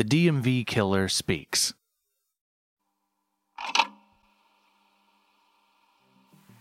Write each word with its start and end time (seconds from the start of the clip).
The 0.00 0.28
DMV 0.28 0.66
Killer 0.66 1.08
Speaks. 1.08 1.74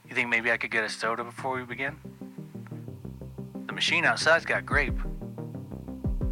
You 0.05 0.13
think 0.13 0.27
maybe 0.27 0.51
I 0.51 0.57
could 0.57 0.71
get 0.71 0.83
a 0.83 0.89
soda 0.89 1.23
before 1.23 1.55
we 1.55 1.63
begin? 1.63 1.95
The 3.65 3.71
machine 3.71 4.03
outside's 4.03 4.43
got 4.43 4.65
grape. 4.65 4.99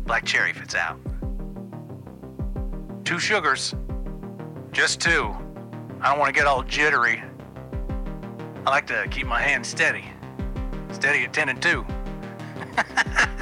Black 0.05 0.25
cherry 0.25 0.51
fits 0.51 0.75
out. 0.75 0.99
Two 3.05 3.19
sugars. 3.19 3.73
Just 4.73 4.99
two. 4.99 5.33
I 6.01 6.09
don't 6.09 6.19
want 6.19 6.27
to 6.27 6.37
get 6.37 6.45
all 6.45 6.61
jittery. 6.61 7.23
I 8.65 8.69
like 8.69 8.87
to 8.87 9.07
keep 9.09 9.27
my 9.27 9.41
hand 9.41 9.65
steady. 9.65 10.03
Steady 10.91 11.23
at 11.23 11.31
10 11.31 11.47
and 11.47 11.61
2. 11.61 11.85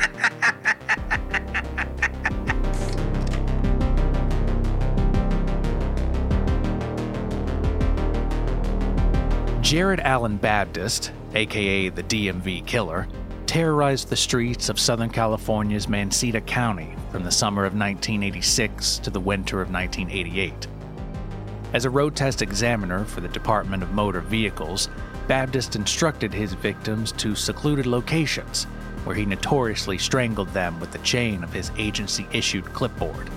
Jared 9.66 10.00
Allen 10.02 10.38
Baptist, 10.38 11.12
aka 11.34 11.90
the 11.90 12.04
DMV 12.04 12.68
Killer, 12.68 13.08
terrorized 13.48 14.10
the 14.10 14.16
streets 14.16 14.70
of 14.70 14.80
Southern 14.80 15.10
California's 15.10 15.88
Mansita 15.88 16.40
County 16.42 16.96
from 17.12 17.24
the 17.24 17.32
summer 17.32 17.66
of 17.66 17.74
1986 17.74 19.00
to 19.00 19.10
the 19.10 19.20
winter 19.20 19.62
of 19.64 19.72
1988. 19.72 20.68
As 21.74 21.86
a 21.86 21.90
road 21.90 22.16
test 22.16 22.44
examiner 22.44 23.06
for 23.06 23.22
the 23.22 23.28
Department 23.28 23.82
of 23.82 23.92
Motor 23.92 24.22
Vehicles, 24.22 24.88
Baptist 25.28 25.76
instructed 25.76 26.32
his 26.32 26.54
victims 26.54 27.12
to 27.14 27.34
secluded 27.34 27.88
locations 27.88 28.66
where 29.04 29.16
he 29.16 29.26
notoriously 29.26 29.98
strangled 29.98 30.50
them 30.50 30.80
with 30.80 30.92
the 30.92 31.00
chain 31.00 31.44
of 31.44 31.52
his 31.52 31.72
agency 31.76 32.28
issued 32.32 32.66
clipboard. 32.66 33.32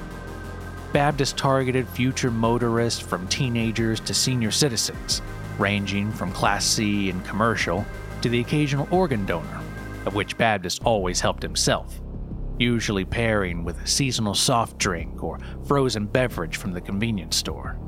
Baptist 0.93 1.39
targeted 1.39 1.89
future 1.89 2.31
motorists 2.31 3.01
from 3.01 3.27
teenagers 3.29 3.99
to 4.01 4.13
senior 4.13 4.51
citizens, 4.51 5.23
ranging 5.59 6.13
from 6.13 6.33
Class 6.33 6.65
C 6.65 7.11
and 7.11 7.25
commercial 7.25 7.85
to 8.23 8.29
the 8.29 8.41
occasional 8.41 8.89
organ 8.91 9.25
donor, 9.27 9.61
of 10.07 10.15
which 10.15 10.39
Baptist 10.39 10.83
always 10.85 11.21
helped 11.21 11.43
himself, 11.43 12.01
usually 12.59 13.05
pairing 13.05 13.65
with 13.65 13.81
a 13.81 13.87
seasonal 13.87 14.35
soft 14.35 14.79
drink 14.79 15.23
or 15.23 15.39
frozen 15.67 16.07
beverage 16.07 16.57
from 16.57 16.73
the 16.73 16.81
convenience 16.81 17.37
store. 17.37 17.79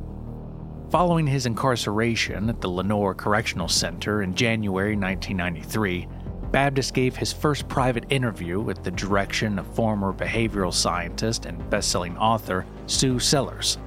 Following 0.91 1.27
his 1.27 1.47
incarceration 1.47 2.49
at 2.49 2.61
the 2.61 2.69
Lenore 2.69 3.15
Correctional 3.15 3.69
Center 3.69 4.23
in 4.23 4.35
January 4.35 4.97
1993, 4.97 6.09
Baptist 6.51 6.95
gave 6.95 7.17
his 7.17 7.33
first 7.33 7.69
private 7.69 8.05
interview 8.11 8.69
at 8.71 8.83
the 8.83 8.91
direction 8.91 9.59
of 9.59 9.73
former 9.75 10.13
behavioral 10.13 10.75
scientist 10.75 11.47
and 11.47 11.71
best-selling 11.71 12.17
author 12.19 12.67
Sue 12.87 13.21
Sellers. 13.21 13.79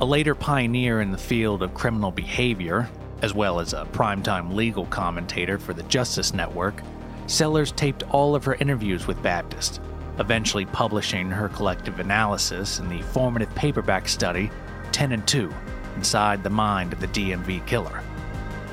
A 0.00 0.04
later 0.04 0.34
pioneer 0.34 1.00
in 1.00 1.12
the 1.12 1.18
field 1.18 1.62
of 1.62 1.72
criminal 1.72 2.10
behavior, 2.10 2.88
as 3.22 3.32
well 3.32 3.60
as 3.60 3.72
a 3.72 3.84
primetime 3.92 4.52
legal 4.52 4.86
commentator 4.86 5.56
for 5.56 5.72
the 5.72 5.84
Justice 5.84 6.34
Network, 6.34 6.82
Sellers 7.26 7.72
taped 7.72 8.02
all 8.10 8.34
of 8.34 8.44
her 8.44 8.54
interviews 8.56 9.06
with 9.06 9.22
Baptist, 9.22 9.80
eventually 10.18 10.66
publishing 10.66 11.30
her 11.30 11.48
collective 11.48 12.00
analysis 12.00 12.80
in 12.80 12.88
the 12.88 13.02
formative 13.02 13.54
paperback 13.54 14.08
study 14.08 14.50
10 14.92 15.12
and 15.12 15.26
2 15.26 15.52
Inside 15.96 16.42
the 16.42 16.50
Mind 16.50 16.92
of 16.92 17.00
the 17.00 17.08
DMV 17.08 17.64
Killer. 17.66 18.02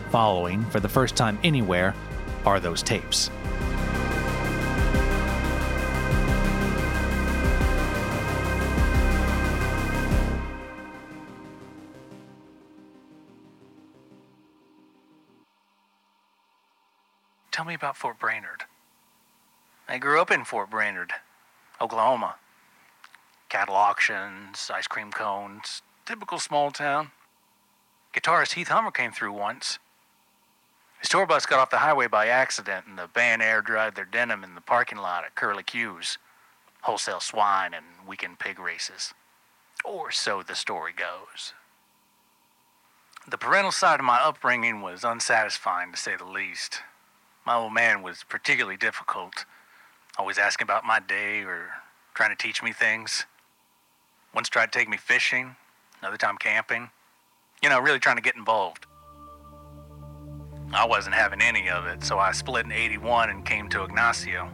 Following, 0.10 0.66
for 0.66 0.80
the 0.80 0.90
first 0.90 1.16
time 1.16 1.40
anywhere, 1.44 1.94
are 2.46 2.60
those 2.60 2.82
tapes. 2.82 3.30
Tell 17.62 17.68
me 17.68 17.76
about 17.76 17.96
Fort 17.96 18.18
Brainerd. 18.18 18.64
I 19.88 20.00
grew 20.00 20.20
up 20.20 20.32
in 20.32 20.46
Fort 20.46 20.72
Brainerd, 20.72 21.14
Oklahoma. 21.80 22.38
Cattle 23.50 23.76
auctions, 23.76 24.72
ice 24.74 24.88
cream 24.88 25.12
cones, 25.12 25.84
typical 26.04 26.40
small 26.40 26.72
town. 26.72 27.12
Guitarist 28.16 28.54
Heath 28.54 28.70
Hummer 28.70 28.90
came 28.90 29.12
through 29.12 29.34
once. 29.34 29.78
His 31.02 31.10
tour 31.10 31.28
bus 31.28 31.46
got 31.46 31.60
off 31.60 31.70
the 31.70 31.78
highway 31.78 32.08
by 32.08 32.30
accident, 32.30 32.88
and 32.88 32.98
the 32.98 33.08
band 33.08 33.44
air 33.44 33.62
dried 33.62 33.94
their 33.94 34.06
denim 34.06 34.44
in 34.44 34.56
the 34.56 34.62
parking 34.62 34.98
lot 34.98 35.24
at 35.24 35.36
Curly 35.36 35.62
Q's, 35.62 36.18
wholesale 36.82 37.20
swine 37.20 37.76
and 37.76 37.86
weekend 38.08 38.40
pig 38.40 38.58
races. 38.58 39.14
Or 39.86 40.10
so 40.10 40.42
the 40.42 40.56
story 40.56 40.94
goes. 40.94 41.54
The 43.28 43.38
parental 43.38 43.72
side 43.72 44.00
of 44.00 44.06
my 44.08 44.18
upbringing 44.18 44.82
was 44.82 45.04
unsatisfying, 45.04 45.92
to 45.92 45.98
say 45.98 46.16
the 46.16 46.26
least. 46.26 46.82
My 47.46 47.56
old 47.56 47.74
man 47.74 48.04
was 48.04 48.24
particularly 48.28 48.78
difficult, 48.78 49.46
always 50.18 50.38
asking 50.38 50.66
about 50.66 50.86
my 50.86 51.00
day 51.00 51.42
or 51.42 51.72
trying 52.14 52.30
to 52.30 52.36
teach 52.36 52.62
me 52.62 52.72
things. 52.72 53.26
Once 54.34 54.48
tried 54.48 54.72
to 54.72 54.78
take 54.78 54.88
me 54.88 54.98
fishing, 54.98 55.56
another 56.02 56.18
time 56.18 56.38
camping. 56.38 56.92
You 57.64 57.70
know, 57.70 57.80
really 57.80 58.00
trying 58.00 58.18
to 58.18 58.22
get 58.22 58.36
involved. 58.36 58.86
I 60.74 60.86
wasn't 60.86 61.16
having 61.16 61.42
any 61.42 61.70
of 61.70 61.86
it, 61.88 62.04
so 62.04 62.18
I 62.20 62.32
split 62.32 62.66
in 62.66 62.72
81 62.72 63.30
and 63.30 63.46
came 63.46 63.68
to 63.70 63.84
Ignacio. 63.84 64.50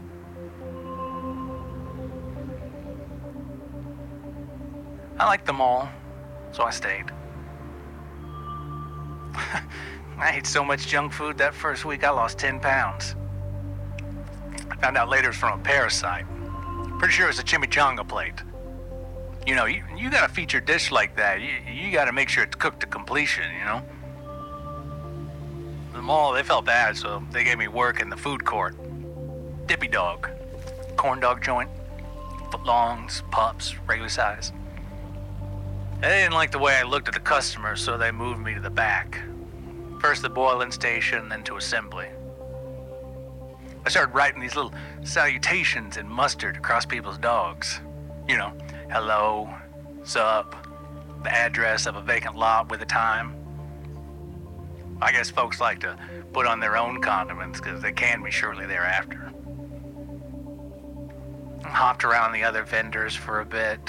I 5.20 5.26
liked 5.26 5.46
them 5.46 5.62
all, 5.62 5.90
so 6.52 6.64
I 6.64 6.72
stayed. 6.72 7.06
I 10.20 10.32
ate 10.32 10.48
so 10.48 10.64
much 10.64 10.88
junk 10.88 11.14
food 11.14 11.38
that 11.38 11.54
first 11.54 11.86
week 11.86 12.04
I 12.04 12.10
lost 12.10 12.40
10 12.40 12.60
pounds. 12.60 13.16
I 14.72 14.76
found 14.78 14.98
out 14.98 15.10
later 15.10 15.26
it 15.26 15.30
was 15.30 15.38
from 15.38 15.60
a 15.60 15.64
parasite. 15.64 16.26
Pretty 16.98 17.14
sure 17.14 17.26
it 17.26 17.30
was 17.30 17.40
a 17.40 17.44
chimichanga 17.44 18.08
plate. 18.08 18.42
You 19.46 19.56
know, 19.56 19.66
you, 19.66 19.84
you 19.96 20.10
got 20.10 20.28
a 20.28 20.34
feature 20.34 20.60
dish 20.60 20.92
like 20.92 21.16
that, 21.18 21.40
you, 21.40 21.50
you 21.72 21.92
got 21.92 22.06
to 22.06 22.12
make 22.12 22.30
sure 22.30 22.44
it's 22.44 22.56
cooked 22.56 22.80
to 22.80 22.88
completion, 22.88 23.44
you 23.60 23.66
know? 23.66 23.84
The 25.94 26.02
mall, 26.02 26.34
they 26.34 26.44
felt 26.44 26.66
bad, 26.66 26.98
so 26.98 27.24
they 27.32 27.44
gave 27.44 27.60
me 27.60 27.68
work 27.68 28.02
in 28.02 28.10
the 28.10 28.18
food 28.18 28.44
court. 28.44 28.76
Dippy 29.68 29.88
dog, 29.88 30.30
corn 30.96 31.20
dog 31.20 31.44
joint, 31.44 31.70
footlongs, 32.52 33.22
pups, 33.30 33.76
regular 33.88 34.10
size. 34.10 34.52
They 36.02 36.08
didn't 36.08 36.34
like 36.34 36.52
the 36.52 36.60
way 36.60 36.76
I 36.76 36.84
looked 36.84 37.08
at 37.08 37.14
the 37.14 37.20
customers, 37.20 37.82
so 37.82 37.98
they 37.98 38.12
moved 38.12 38.40
me 38.40 38.56
to 38.56 38.60
the 38.60 38.70
back. 38.70 39.22
First 40.00 40.22
the 40.22 40.30
boiling 40.30 40.72
station, 40.72 41.28
then 41.30 41.44
to 41.44 41.58
assembly. 41.58 42.08
I 43.86 43.90
started 43.90 44.14
writing 44.14 44.42
these 44.42 44.56
little 44.56 44.74
salutations 45.04 45.98
in 45.98 46.08
mustard 46.08 46.58
across 46.58 46.86
people's 46.86 47.18
dogs. 47.18 47.80
You 48.28 48.38
know, 48.38 48.54
hello, 48.92 49.50
sup, 50.04 50.56
the 51.24 51.34
address 51.34 51.88
of 51.88 51.96
a 51.96 52.02
vacant 52.02 52.36
lot 52.36 52.70
with 52.70 52.82
a 52.82 52.86
time. 52.86 53.34
I 55.02 55.12
guess 55.12 55.30
folks 55.30 55.60
like 55.60 55.80
to 55.82 55.98
put 56.34 56.46
on 56.46 56.60
their 56.60 56.78
own 56.78 57.02
condiments 57.02 57.60
because 57.60 57.82
they 57.82 57.92
can 57.92 58.24
be 58.24 58.32
shortly 58.32 58.66
thereafter. 58.66 59.32
Hopped 61.64 62.04
around 62.04 62.34
the 62.34 62.44
other 62.44 62.64
vendors 62.64 63.16
for 63.16 63.40
a 63.40 63.46
bit 63.46 63.80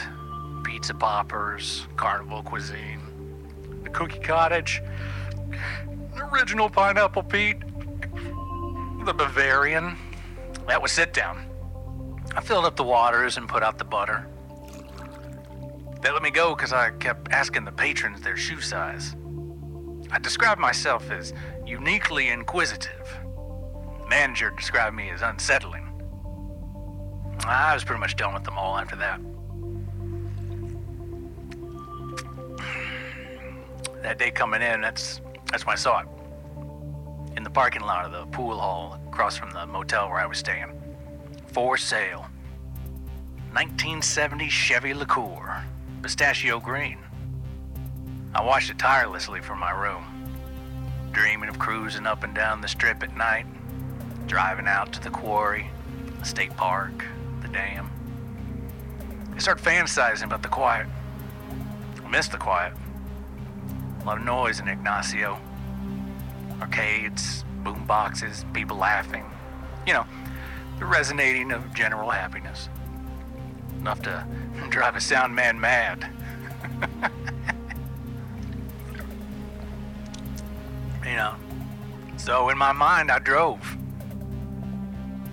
pizza 0.65 0.95
poppers, 0.95 1.87
carnival 1.97 2.43
cuisine, 2.43 3.01
the 3.83 3.91
cookie 3.91 4.19
cottage, 4.21 4.83
original 6.21 6.69
pineapple 6.69 7.23
Pete, 7.23 7.61
the 9.05 9.13
Bavarian. 9.13 9.97
That 10.67 10.81
was 10.83 10.93
sit 10.93 11.13
down. 11.15 11.47
I 12.37 12.41
filled 12.41 12.67
up 12.67 12.77
the 12.77 12.85
waters 12.85 13.37
and 13.37 13.49
put 13.49 13.63
out 13.63 13.79
the 13.79 13.85
butter. 13.85 14.29
They 16.03 16.11
let 16.11 16.23
me 16.23 16.31
go 16.31 16.55
because 16.55 16.73
I 16.73 16.91
kept 16.91 17.33
asking 17.33 17.65
the 17.65 17.73
patrons 17.73 18.21
their 18.21 18.37
shoe 18.37 18.61
size. 18.61 19.17
I 20.11 20.19
described 20.19 20.61
myself 20.61 21.11
as 21.11 21.35
uniquely 21.67 22.29
inquisitive. 22.29 23.19
Manager 24.09 24.51
described 24.51 24.97
me 24.97 25.11
as 25.11 25.23
unsettling. 25.23 25.85
I 27.45 27.75
was 27.75 27.85
pretty 27.85 28.01
much 28.01 28.17
done 28.17 28.35
with 28.35 28.45
them 28.45 28.57
all 28.57 28.77
after 28.77 28.97
that. 28.97 29.21
That 34.03 34.19
day 34.19 34.31
coming 34.31 34.63
in, 34.63 34.81
that's 34.81 35.21
that's 35.51 35.67
when 35.67 35.75
I 35.75 35.77
saw 35.77 36.01
it. 36.01 36.07
In 37.37 37.43
the 37.43 37.51
parking 37.51 37.83
lot 37.83 38.05
of 38.05 38.13
the 38.13 38.27
pool 38.37 38.59
hall 38.59 39.01
across 39.09 39.37
from 39.37 39.51
the 39.51 39.67
motel 39.67 40.09
where 40.09 40.21
I 40.21 40.27
was 40.27 40.39
staying. 40.39 40.73
For 41.49 41.77
sale. 41.77 42.27
1970 43.53 44.49
Chevy 44.49 44.93
LeCour, 44.93 45.63
pistachio 46.03 46.61
green. 46.61 46.99
I 48.35 48.45
watched 48.45 48.71
it 48.71 48.79
tirelessly 48.79 49.41
from 49.41 49.59
my 49.59 49.71
room, 49.71 50.05
dreaming 51.13 51.49
of 51.49 51.59
cruising 51.59 52.07
up 52.07 52.25
and 52.25 52.35
down 52.35 52.61
the 52.61 52.69
strip 52.69 53.03
at 53.03 53.17
night, 53.17 53.47
driving 54.27 54.69
out 54.69 54.93
to 54.93 55.01
the 55.01 55.11
quarry, 55.11 55.71
the 56.19 56.27
state 56.27 56.55
park, 56.57 57.05
the 57.41 57.49
dam. 57.49 57.91
I 59.35 59.39
started 59.39 59.65
fantasizing 59.65 60.25
about 60.25 60.43
the 60.43 60.49
quiet. 60.49 60.87
I 62.05 62.09
miss 62.09 62.29
the 62.29 62.37
quiet. 62.37 62.75
Lot 64.09 64.17
of 64.17 64.25
noise 64.25 64.59
in 64.59 64.69
Ignacio. 64.69 65.39
Arcades, 66.63 67.45
boom 67.63 67.85
boxes, 67.85 68.47
people 68.55 68.79
laughing. 68.79 69.27
You 69.87 69.93
know, 69.93 70.07
the 70.79 70.87
resonating 70.87 71.53
of 71.53 71.75
general 71.75 72.09
happiness. 72.09 72.71
Enough 73.81 74.01
to 74.05 74.27
drive 74.71 74.97
a 74.97 75.01
sound 75.03 75.35
man 75.35 75.61
mad. 75.61 76.09
you 81.05 81.15
know. 81.15 81.35
So 82.17 82.49
in 82.49 82.57
my 82.57 82.73
mind, 82.73 83.11
I 83.11 83.19
drove. 83.19 83.77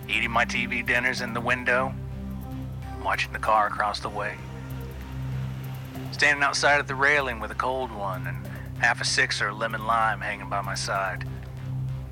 Eating 0.09 0.31
my 0.31 0.43
TV 0.43 0.85
dinners 0.85 1.21
in 1.21 1.33
the 1.33 1.39
window, 1.39 1.93
watching 3.01 3.31
the 3.31 3.39
car 3.39 3.67
across 3.67 4.01
the 4.01 4.09
way. 4.09 4.35
Standing 6.11 6.43
outside 6.43 6.79
at 6.79 6.89
the 6.89 6.95
railing 6.95 7.39
with 7.39 7.51
a 7.51 7.55
cold 7.55 7.89
one 7.89 8.27
and 8.27 8.44
half 8.79 9.01
a 9.01 9.05
sixer 9.05 9.53
lemon 9.53 9.85
lime 9.85 10.21
hanging 10.21 10.49
by 10.49 10.61
my 10.61 10.75
side. 10.75 11.27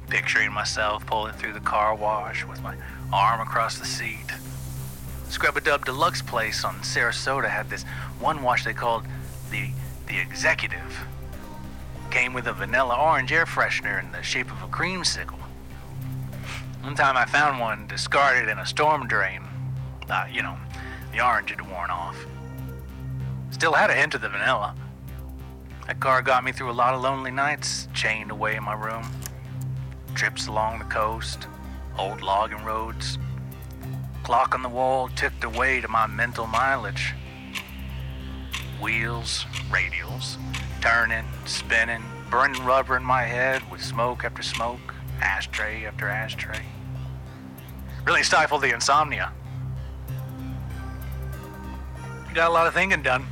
Picturing 0.09 0.51
myself 0.51 1.05
pulling 1.05 1.33
through 1.33 1.53
the 1.53 1.59
car 1.59 1.95
wash 1.95 2.45
with 2.45 2.61
my 2.61 2.75
arm 3.11 3.41
across 3.41 3.77
the 3.77 3.85
seat. 3.85 4.31
Scrub 5.29 5.57
a 5.57 5.61
Dub 5.61 5.85
Deluxe 5.85 6.21
place 6.21 6.63
on 6.63 6.75
Sarasota 6.81 7.49
had 7.49 7.69
this 7.69 7.83
one 8.19 8.43
wash 8.43 8.63
they 8.63 8.73
called 8.73 9.05
the 9.49 9.69
the 10.07 10.19
Executive. 10.19 11.05
Came 12.11 12.33
with 12.33 12.47
a 12.47 12.53
vanilla 12.53 12.95
orange 12.95 13.31
air 13.31 13.45
freshener 13.45 14.03
in 14.03 14.11
the 14.11 14.21
shape 14.21 14.51
of 14.51 14.61
a 14.61 14.67
creamsicle. 14.67 15.39
One 16.81 16.95
time 16.95 17.17
I 17.17 17.25
found 17.25 17.59
one 17.59 17.87
discarded 17.87 18.49
in 18.49 18.59
a 18.59 18.65
storm 18.65 19.07
drain. 19.07 19.41
Uh, 20.09 20.25
you 20.31 20.43
know, 20.43 20.57
the 21.11 21.25
orange 21.25 21.49
had 21.49 21.61
worn 21.61 21.89
off. 21.89 22.17
Still 23.51 23.73
had 23.73 23.89
a 23.89 23.93
hint 23.93 24.13
of 24.15 24.21
the 24.21 24.29
vanilla. 24.29 24.75
That 25.87 25.99
car 25.99 26.21
got 26.21 26.45
me 26.45 26.53
through 26.53 26.71
a 26.71 26.73
lot 26.73 26.93
of 26.93 27.01
lonely 27.01 27.31
nights, 27.31 27.89
chained 27.93 28.31
away 28.31 28.55
in 28.55 28.63
my 28.63 28.73
room. 28.73 29.05
Trips 30.15 30.47
along 30.47 30.79
the 30.79 30.85
coast, 30.85 31.47
old 31.97 32.21
logging 32.21 32.63
roads. 32.63 33.17
Clock 34.23 34.55
on 34.55 34.63
the 34.63 34.69
wall 34.69 35.09
ticked 35.09 35.43
away 35.43 35.81
to 35.81 35.89
my 35.89 36.07
mental 36.07 36.47
mileage. 36.47 37.13
Wheels, 38.81 39.45
radials, 39.69 40.37
turning, 40.79 41.25
spinning, 41.45 42.03
burning 42.29 42.63
rubber 42.63 42.95
in 42.95 43.03
my 43.03 43.23
head 43.23 43.69
with 43.69 43.83
smoke 43.83 44.23
after 44.23 44.41
smoke, 44.41 44.93
ashtray 45.21 45.85
after 45.85 46.07
ashtray. 46.07 46.61
Really 48.05 48.23
stifled 48.23 48.61
the 48.61 48.73
insomnia. 48.73 49.33
Got 52.33 52.49
a 52.49 52.53
lot 52.53 52.67
of 52.67 52.73
thinking 52.73 53.01
done. 53.01 53.25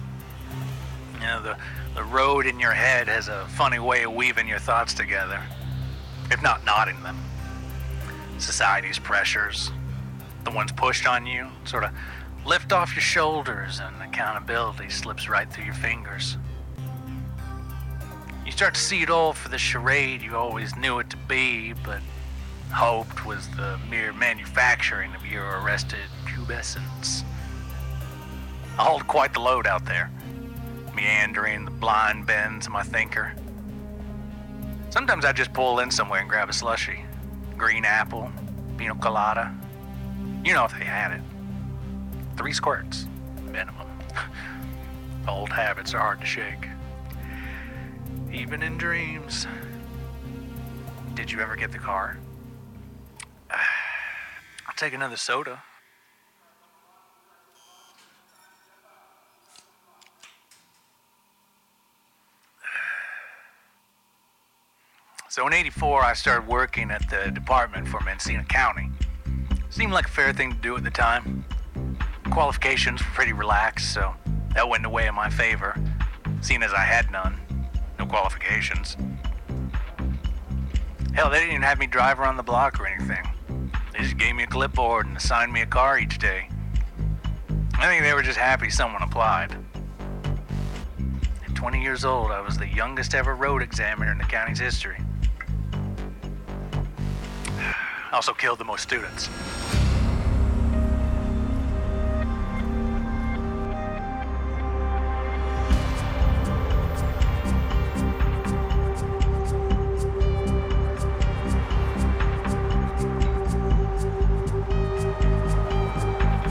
You 1.15 1.27
know, 1.27 1.41
the, 1.41 1.57
the 1.95 2.03
road 2.03 2.45
in 2.45 2.59
your 2.59 2.71
head 2.71 3.07
has 3.07 3.27
a 3.27 3.45
funny 3.49 3.79
way 3.79 4.03
of 4.03 4.13
weaving 4.13 4.47
your 4.47 4.59
thoughts 4.59 4.93
together, 4.93 5.41
if 6.29 6.41
not 6.41 6.65
knotting 6.65 7.01
them. 7.03 7.17
Society's 8.37 8.97
pressures, 8.97 9.71
the 10.43 10.51
ones 10.51 10.71
pushed 10.71 11.07
on 11.07 11.25
you, 11.25 11.47
sort 11.65 11.83
of 11.83 11.91
lift 12.45 12.71
off 12.71 12.95
your 12.95 13.01
shoulders 13.01 13.79
and 13.79 14.01
accountability 14.01 14.89
slips 14.89 15.29
right 15.29 15.51
through 15.51 15.65
your 15.65 15.73
fingers. 15.73 16.37
You 18.45 18.51
start 18.51 18.73
to 18.73 18.81
see 18.81 19.01
it 19.01 19.09
all 19.09 19.33
for 19.33 19.49
the 19.49 19.57
charade 19.57 20.21
you 20.21 20.35
always 20.35 20.75
knew 20.75 20.99
it 20.99 21.09
to 21.11 21.17
be, 21.17 21.73
but 21.73 21.99
hoped 22.71 23.25
was 23.25 23.47
the 23.49 23.77
mere 23.89 24.13
manufacturing 24.13 25.13
of 25.13 25.25
your 25.25 25.59
arrested 25.59 25.99
pubescence. 26.25 27.23
I 28.79 28.83
hold 28.83 29.05
quite 29.07 29.33
the 29.33 29.41
load 29.41 29.67
out 29.67 29.85
there, 29.85 30.09
meandering 30.95 31.65
the 31.65 31.71
blind 31.71 32.25
bends 32.25 32.67
of 32.67 32.73
my 32.73 32.83
thinker. 32.83 33.33
Sometimes 34.89 35.23
I 35.23 35.31
just 35.31 35.53
pull 35.53 35.79
in 35.79 35.89
somewhere 35.89 36.19
and 36.19 36.29
grab 36.29 36.49
a 36.49 36.53
slushy. 36.53 37.05
Green 37.57 37.85
apple, 37.85 38.31
pina 38.77 38.95
colada. 38.95 39.55
You 40.43 40.53
know 40.53 40.65
if 40.65 40.77
they 40.77 40.85
had 40.85 41.11
it. 41.11 41.21
Three 42.35 42.53
squirts, 42.53 43.07
minimum. 43.51 43.87
Old 45.27 45.49
habits 45.49 45.93
are 45.93 45.99
hard 45.99 46.19
to 46.19 46.25
shake. 46.25 46.67
Even 48.33 48.63
in 48.63 48.77
dreams. 48.77 49.47
Did 51.13 51.31
you 51.31 51.39
ever 51.39 51.55
get 51.55 51.71
the 51.71 51.77
car? 51.77 52.17
I'll 53.51 54.75
take 54.75 54.93
another 54.93 55.17
soda. 55.17 55.61
So 65.41 65.47
in 65.47 65.53
84, 65.53 66.03
I 66.03 66.13
started 66.13 66.47
working 66.47 66.91
at 66.91 67.09
the 67.09 67.31
department 67.31 67.87
for 67.87 67.99
Mendocino 68.01 68.43
County. 68.43 68.91
Seemed 69.71 69.91
like 69.91 70.05
a 70.05 70.11
fair 70.11 70.33
thing 70.33 70.51
to 70.51 70.57
do 70.59 70.77
at 70.77 70.83
the 70.83 70.91
time. 70.91 71.43
Qualifications 72.29 73.01
were 73.01 73.09
pretty 73.15 73.33
relaxed, 73.33 73.91
so 73.91 74.13
that 74.53 74.69
went 74.69 74.85
away 74.85 75.07
in 75.07 75.15
my 75.15 75.31
favor, 75.31 75.75
seeing 76.41 76.61
as 76.61 76.73
I 76.73 76.83
had 76.83 77.09
none. 77.09 77.41
No 77.97 78.05
qualifications. 78.05 78.95
Hell, 81.15 81.31
they 81.31 81.39
didn't 81.39 81.53
even 81.53 81.63
have 81.63 81.79
me 81.79 81.87
drive 81.87 82.19
around 82.19 82.37
the 82.37 82.43
block 82.43 82.79
or 82.79 82.85
anything. 82.85 83.27
They 83.93 84.03
just 84.03 84.19
gave 84.19 84.35
me 84.35 84.43
a 84.43 84.47
clipboard 84.47 85.07
and 85.07 85.17
assigned 85.17 85.51
me 85.51 85.61
a 85.61 85.65
car 85.65 85.97
each 85.97 86.19
day. 86.19 86.49
I 87.79 87.87
think 87.87 88.03
they 88.03 88.13
were 88.13 88.21
just 88.21 88.37
happy 88.37 88.69
someone 88.69 89.01
applied. 89.01 89.57
At 90.23 91.55
20 91.55 91.81
years 91.81 92.05
old, 92.05 92.29
I 92.29 92.41
was 92.41 92.59
the 92.59 92.67
youngest 92.67 93.15
ever 93.15 93.33
road 93.33 93.63
examiner 93.63 94.11
in 94.11 94.19
the 94.19 94.25
county's 94.25 94.59
history. 94.59 94.99
Also 98.11 98.33
killed 98.33 98.59
the 98.59 98.65
most 98.65 98.83
students. 98.83 99.29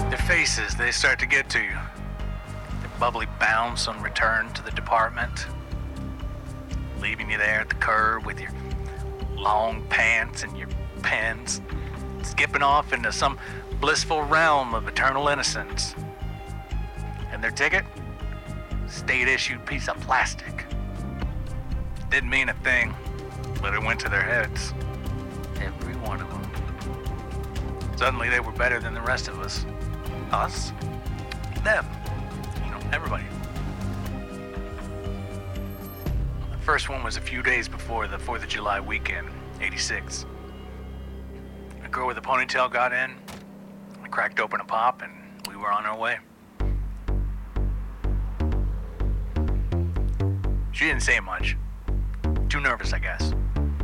Their 0.08 0.16
faces, 0.26 0.74
they 0.76 0.90
start 0.90 1.18
to 1.18 1.26
get 1.26 1.50
to 1.50 1.58
you. 1.58 1.68
Their 1.68 2.90
bubbly 2.98 3.26
bounce 3.38 3.86
on 3.86 4.02
return 4.02 4.50
to 4.54 4.62
the 4.62 4.70
department, 4.70 5.46
leaving 7.02 7.30
you 7.30 7.36
there 7.36 7.60
at 7.60 7.68
the 7.68 7.74
curb 7.74 8.24
with 8.24 8.40
your 8.40 8.50
long 9.36 9.86
pants 9.90 10.42
and 10.42 10.56
your 10.56 10.68
pens, 11.02 11.60
skipping 12.22 12.62
off 12.62 12.92
into 12.92 13.12
some 13.12 13.38
blissful 13.80 14.22
realm 14.22 14.74
of 14.74 14.86
eternal 14.86 15.28
innocence. 15.28 15.94
And 17.32 17.42
their 17.42 17.50
ticket? 17.50 17.84
State 18.86 19.28
issued 19.28 19.64
piece 19.64 19.88
of 19.88 19.98
plastic. 20.00 20.64
Didn't 22.10 22.30
mean 22.30 22.48
a 22.48 22.54
thing, 22.54 22.94
but 23.62 23.72
it 23.72 23.82
went 23.82 24.00
to 24.00 24.08
their 24.08 24.22
heads. 24.22 24.74
Every 25.60 25.94
one 25.96 26.20
of 26.20 26.28
them. 26.30 27.96
Suddenly 27.96 28.28
they 28.28 28.40
were 28.40 28.52
better 28.52 28.80
than 28.80 28.94
the 28.94 29.00
rest 29.02 29.28
of 29.28 29.38
us. 29.40 29.64
Us? 30.32 30.72
Them. 31.62 31.86
You 32.64 32.70
know, 32.72 32.80
everybody. 32.92 33.24
The 36.50 36.58
first 36.58 36.88
one 36.88 37.02
was 37.02 37.16
a 37.16 37.20
few 37.20 37.42
days 37.42 37.68
before 37.68 38.08
the 38.08 38.16
4th 38.16 38.42
of 38.42 38.48
July 38.48 38.80
weekend, 38.80 39.28
86 39.60 40.26
girl 41.90 42.06
with 42.06 42.16
the 42.16 42.22
ponytail 42.22 42.72
got 42.72 42.92
in. 42.92 43.16
I 44.02 44.08
cracked 44.08 44.38
open 44.38 44.60
a 44.60 44.64
pop 44.64 45.02
and 45.02 45.12
we 45.48 45.56
were 45.56 45.72
on 45.72 45.86
our 45.86 45.98
way. 45.98 46.18
She 50.70 50.84
didn't 50.86 51.02
say 51.02 51.18
much. 51.18 51.56
Too 52.48 52.60
nervous, 52.60 52.92
I 52.92 53.00
guess. 53.00 53.32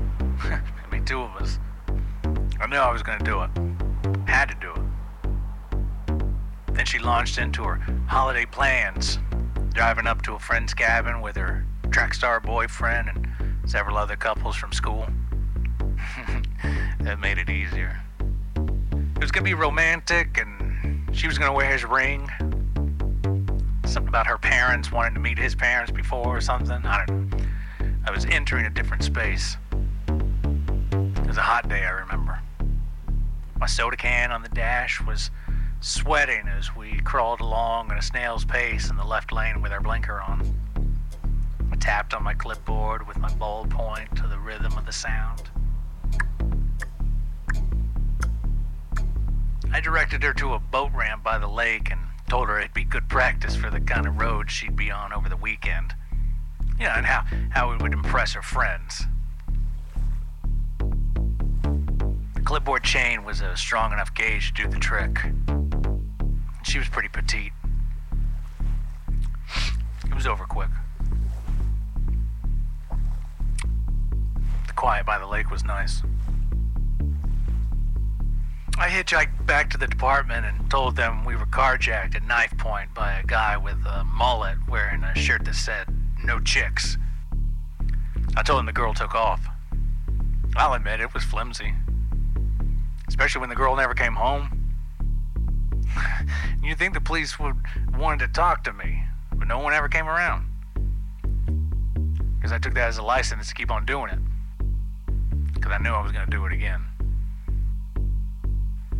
I 0.40 0.62
mean, 0.90 1.04
two 1.04 1.20
of 1.20 1.34
us. 1.36 1.58
I 2.60 2.68
knew 2.68 2.76
I 2.76 2.92
was 2.92 3.02
gonna 3.02 3.24
do 3.24 3.42
it. 3.42 3.50
Had 4.28 4.50
to 4.50 4.54
do 4.60 4.72
it. 4.72 4.82
Then 6.74 6.86
she 6.86 7.00
launched 7.00 7.38
into 7.38 7.64
her 7.64 7.80
holiday 8.06 8.46
plans, 8.46 9.18
driving 9.72 10.06
up 10.06 10.22
to 10.22 10.34
a 10.34 10.38
friend's 10.38 10.74
cabin 10.74 11.20
with 11.20 11.34
her 11.36 11.66
track 11.90 12.14
star 12.14 12.38
boyfriend 12.38 13.08
and 13.08 13.70
several 13.70 13.96
other 13.96 14.14
couples 14.16 14.54
from 14.54 14.72
school. 14.72 15.08
That 17.06 17.20
made 17.20 17.38
it 17.38 17.48
easier. 17.48 18.00
It 18.56 19.20
was 19.20 19.30
gonna 19.30 19.44
be 19.44 19.54
romantic, 19.54 20.38
and 20.38 21.08
she 21.16 21.28
was 21.28 21.38
gonna 21.38 21.52
wear 21.52 21.70
his 21.70 21.84
ring. 21.84 22.28
Something 23.84 24.08
about 24.08 24.26
her 24.26 24.38
parents 24.38 24.90
wanting 24.90 25.14
to 25.14 25.20
meet 25.20 25.38
his 25.38 25.54
parents 25.54 25.92
before 25.92 26.36
or 26.36 26.40
something. 26.40 26.84
I 26.84 27.06
don't 27.06 27.30
know. 27.30 27.36
I 28.08 28.10
was 28.10 28.24
entering 28.24 28.66
a 28.66 28.70
different 28.70 29.04
space. 29.04 29.56
It 30.08 31.26
was 31.28 31.36
a 31.36 31.42
hot 31.42 31.68
day, 31.68 31.84
I 31.84 31.90
remember. 31.90 32.40
My 33.60 33.66
soda 33.66 33.96
can 33.96 34.32
on 34.32 34.42
the 34.42 34.48
dash 34.48 35.00
was 35.00 35.30
sweating 35.80 36.48
as 36.48 36.74
we 36.74 36.98
crawled 37.02 37.40
along 37.40 37.92
at 37.92 37.98
a 37.98 38.02
snail's 38.02 38.44
pace 38.44 38.90
in 38.90 38.96
the 38.96 39.04
left 39.04 39.30
lane 39.30 39.62
with 39.62 39.70
our 39.70 39.80
blinker 39.80 40.20
on. 40.20 40.42
I 41.70 41.76
tapped 41.76 42.14
on 42.14 42.24
my 42.24 42.34
clipboard 42.34 43.06
with 43.06 43.18
my 43.18 43.28
ballpoint 43.28 44.16
to 44.16 44.26
the 44.26 44.40
rhythm 44.40 44.76
of 44.76 44.86
the 44.86 44.92
sound. 44.92 45.50
I 49.72 49.80
directed 49.80 50.22
her 50.22 50.32
to 50.34 50.54
a 50.54 50.58
boat 50.58 50.92
ramp 50.94 51.22
by 51.22 51.38
the 51.38 51.48
lake 51.48 51.90
and 51.90 52.00
told 52.28 52.48
her 52.48 52.58
it'd 52.58 52.74
be 52.74 52.84
good 52.84 53.08
practice 53.08 53.54
for 53.54 53.70
the 53.70 53.80
kind 53.80 54.06
of 54.06 54.20
road 54.20 54.50
she'd 54.50 54.76
be 54.76 54.90
on 54.90 55.12
over 55.12 55.28
the 55.28 55.36
weekend. 55.36 55.94
You 56.78 56.84
know, 56.86 56.92
and 56.96 57.06
how, 57.06 57.24
how 57.50 57.72
it 57.72 57.80
would 57.80 57.92
impress 57.92 58.32
her 58.34 58.42
friends. 58.42 59.04
The 62.34 62.42
clipboard 62.44 62.84
chain 62.84 63.24
was 63.24 63.40
a 63.40 63.56
strong 63.56 63.92
enough 63.92 64.14
gauge 64.14 64.52
to 64.54 64.64
do 64.64 64.68
the 64.68 64.78
trick. 64.78 65.18
She 66.64 66.78
was 66.78 66.88
pretty 66.88 67.08
petite. 67.08 67.52
It 70.04 70.14
was 70.14 70.26
over 70.26 70.44
quick. 70.44 70.70
The 74.66 74.72
quiet 74.74 75.06
by 75.06 75.18
the 75.18 75.26
lake 75.26 75.50
was 75.50 75.64
nice. 75.64 76.02
I 78.78 78.88
hitchhiked 78.88 79.46
back 79.46 79.70
to 79.70 79.78
the 79.78 79.86
department 79.86 80.44
and 80.44 80.70
told 80.70 80.96
them 80.96 81.24
we 81.24 81.34
were 81.34 81.46
carjacked 81.46 82.14
at 82.14 82.22
knife 82.24 82.54
point 82.58 82.92
by 82.92 83.18
a 83.18 83.22
guy 83.22 83.56
with 83.56 83.78
a 83.86 84.04
mullet 84.04 84.58
wearing 84.68 85.02
a 85.02 85.18
shirt 85.18 85.46
that 85.46 85.54
said, 85.54 85.86
No 86.22 86.38
chicks. 86.40 86.98
I 88.36 88.42
told 88.42 88.60
him 88.60 88.66
the 88.66 88.74
girl 88.74 88.92
took 88.92 89.14
off. 89.14 89.48
I'll 90.56 90.74
admit 90.74 91.00
it 91.00 91.14
was 91.14 91.24
flimsy. 91.24 91.72
Especially 93.08 93.40
when 93.40 93.48
the 93.48 93.56
girl 93.56 93.74
never 93.76 93.94
came 93.94 94.12
home. 94.12 94.74
You'd 96.62 96.78
think 96.78 96.92
the 96.92 97.00
police 97.00 97.38
would 97.38 97.56
wanted 97.96 98.26
to 98.26 98.32
talk 98.32 98.62
to 98.64 98.74
me, 98.74 99.04
but 99.32 99.48
no 99.48 99.58
one 99.58 99.72
ever 99.72 99.88
came 99.88 100.06
around. 100.06 100.50
Because 102.36 102.52
I 102.52 102.58
took 102.58 102.74
that 102.74 102.88
as 102.88 102.98
a 102.98 103.02
license 103.02 103.48
to 103.48 103.54
keep 103.54 103.70
on 103.70 103.86
doing 103.86 104.10
it. 104.10 104.18
Because 105.54 105.72
I 105.72 105.78
knew 105.78 105.92
I 105.92 106.02
was 106.02 106.12
going 106.12 106.26
to 106.26 106.30
do 106.30 106.44
it 106.44 106.52
again. 106.52 106.84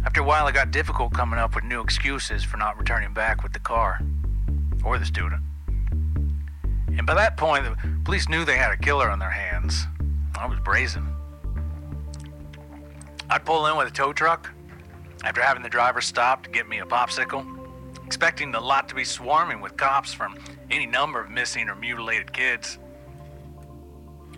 After 0.07 0.21
a 0.21 0.25
while, 0.25 0.47
it 0.47 0.53
got 0.53 0.71
difficult 0.71 1.13
coming 1.13 1.37
up 1.37 1.57
with 1.57 1.65
new 1.65 1.81
excuses 1.81 2.45
for 2.45 2.57
not 2.59 2.79
returning 2.79 3.13
back 3.13 3.43
with 3.43 3.53
the 3.53 3.59
car 3.59 4.01
or 4.85 5.01
the 5.01 5.05
student. 5.05 5.43
And 6.97 7.05
by 7.05 7.15
that 7.15 7.37
point, 7.37 7.65
the 7.65 7.77
police 8.05 8.29
knew 8.29 8.45
they 8.45 8.57
had 8.57 8.71
a 8.71 8.77
killer 8.77 9.11
on 9.11 9.19
their 9.19 9.31
hands. 9.31 9.85
I 10.39 10.47
was 10.47 10.61
brazen. 10.61 11.09
I'd 13.29 13.45
pull 13.45 13.67
in 13.67 13.77
with 13.77 13.89
a 13.89 13.91
tow 13.91 14.13
truck 14.13 14.49
after 15.25 15.43
having 15.43 15.65
the 15.65 15.69
driver 15.69 16.01
stop 16.01 16.45
to 16.45 16.51
get 16.51 16.69
me 16.69 16.79
a 16.79 16.87
popsicle, 16.87 17.45
expecting 18.07 18.53
the 18.53 18.61
lot 18.61 18.89
to 18.89 18.95
be 18.95 19.03
swarming 19.03 19.61
with 19.61 19.77
cops 19.77 20.15
from 20.15 20.39
any 20.71 20.87
number 20.87 21.21
of 21.21 21.33
missing 21.33 21.69
or 21.69 21.75
mutilated 21.75 22.33
kids. 22.33 22.79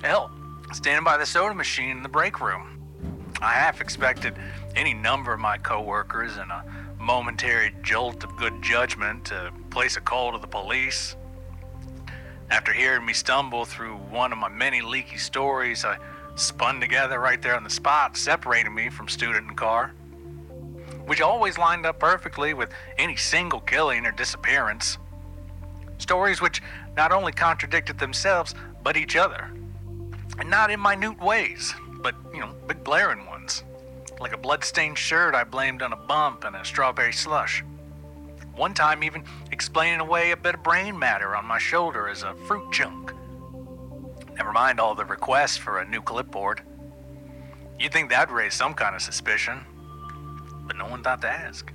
Hell, 0.03 0.31
standing 0.73 1.05
by 1.05 1.19
the 1.19 1.27
soda 1.27 1.55
machine 1.55 1.99
in 1.99 2.03
the 2.03 2.09
break 2.09 2.41
room. 2.41 2.79
I 3.41 3.53
half 3.53 3.81
expected 3.81 4.35
any 4.79 4.95
number 4.95 5.33
of 5.33 5.41
my 5.41 5.59
coworkers 5.59 6.37
in 6.37 6.49
a 6.53 6.65
momentary 7.01 7.75
jolt 7.83 8.23
of 8.23 8.37
good 8.37 8.63
judgment 8.63 9.25
to 9.25 9.53
place 9.71 9.97
a 9.97 10.01
call 10.01 10.31
to 10.31 10.39
the 10.39 10.47
police. 10.47 11.17
After 12.49 12.73
hearing 12.73 13.05
me 13.05 13.13
stumble 13.13 13.65
through 13.65 13.97
one 13.97 14.31
of 14.31 14.39
my 14.39 14.49
many 14.49 14.81
leaky 14.81 15.19
stories, 15.19 15.85
I 15.85 15.99
spun 16.37 16.81
together 16.81 17.19
right 17.19 17.43
there 17.43 17.57
on 17.57 17.65
the 17.65 17.71
spot, 17.71 18.17
separating 18.17 18.73
me 18.73 18.89
from 18.89 19.09
student 19.09 19.49
and 19.49 19.57
car, 19.57 19.89
which 21.07 21.21
always 21.21 21.59
lined 21.59 21.85
up 21.85 21.99
perfectly 21.99 22.55
with 22.55 22.71
any 22.99 23.17
single 23.17 23.61
killing 23.61 24.07
or 24.07 24.13
disappearance. 24.13 24.97
Stories 25.99 26.41
which 26.41 26.63
not 26.97 27.11
only 27.11 27.33
contradicted 27.33 27.99
themselves, 27.99 28.55
but 28.85 28.97
each 28.97 29.17
other. 29.17 29.51
And 30.39 30.49
not 30.49 30.71
in 30.71 30.81
minute 30.81 31.21
ways, 31.21 31.75
but, 32.01 32.15
you 32.33 32.39
know, 32.39 32.55
big 32.69 32.85
blaring 32.85 33.27
ones. 33.27 33.38
Like 34.21 34.33
a 34.33 34.39
blood-stained 34.39 34.99
shirt 34.99 35.35
I 35.35 35.45
blamed 35.45 35.83
on 35.83 35.93
a 35.93 35.97
bump 35.97 36.45
and 36.45 36.57
a 36.57 36.65
strawberry 36.65 37.13
slush. 37.13 37.65
One 38.57 38.75
time 38.75 39.05
even 39.05 39.23
explaining 39.53 40.01
away 40.01 40.33
a 40.33 40.37
bit 40.37 40.57
of 40.57 40.63
brain 40.65 40.99
matter 40.99 41.37
on 41.37 41.47
my 41.47 41.59
shoulder 41.59 42.09
as 42.09 42.25
a 42.25 42.35
fruit 42.47 42.73
chunk. 42.73 43.13
Never 44.37 44.53
mind 44.53 44.81
all 44.81 44.95
the 44.95 45.05
requests 45.05 45.57
for 45.57 45.79
a 45.79 45.89
new 45.89 46.03
clipboard. 46.03 46.63
You'd 47.79 47.93
think 47.93 48.11
that'd 48.11 48.35
raise 48.35 48.55
some 48.55 48.75
kind 48.75 48.97
of 48.97 49.03
suspicion, 49.03 49.61
but 50.67 50.77
no 50.77 50.89
one 50.89 51.03
thought 51.03 51.21
to 51.23 51.29
ask. 51.29 51.73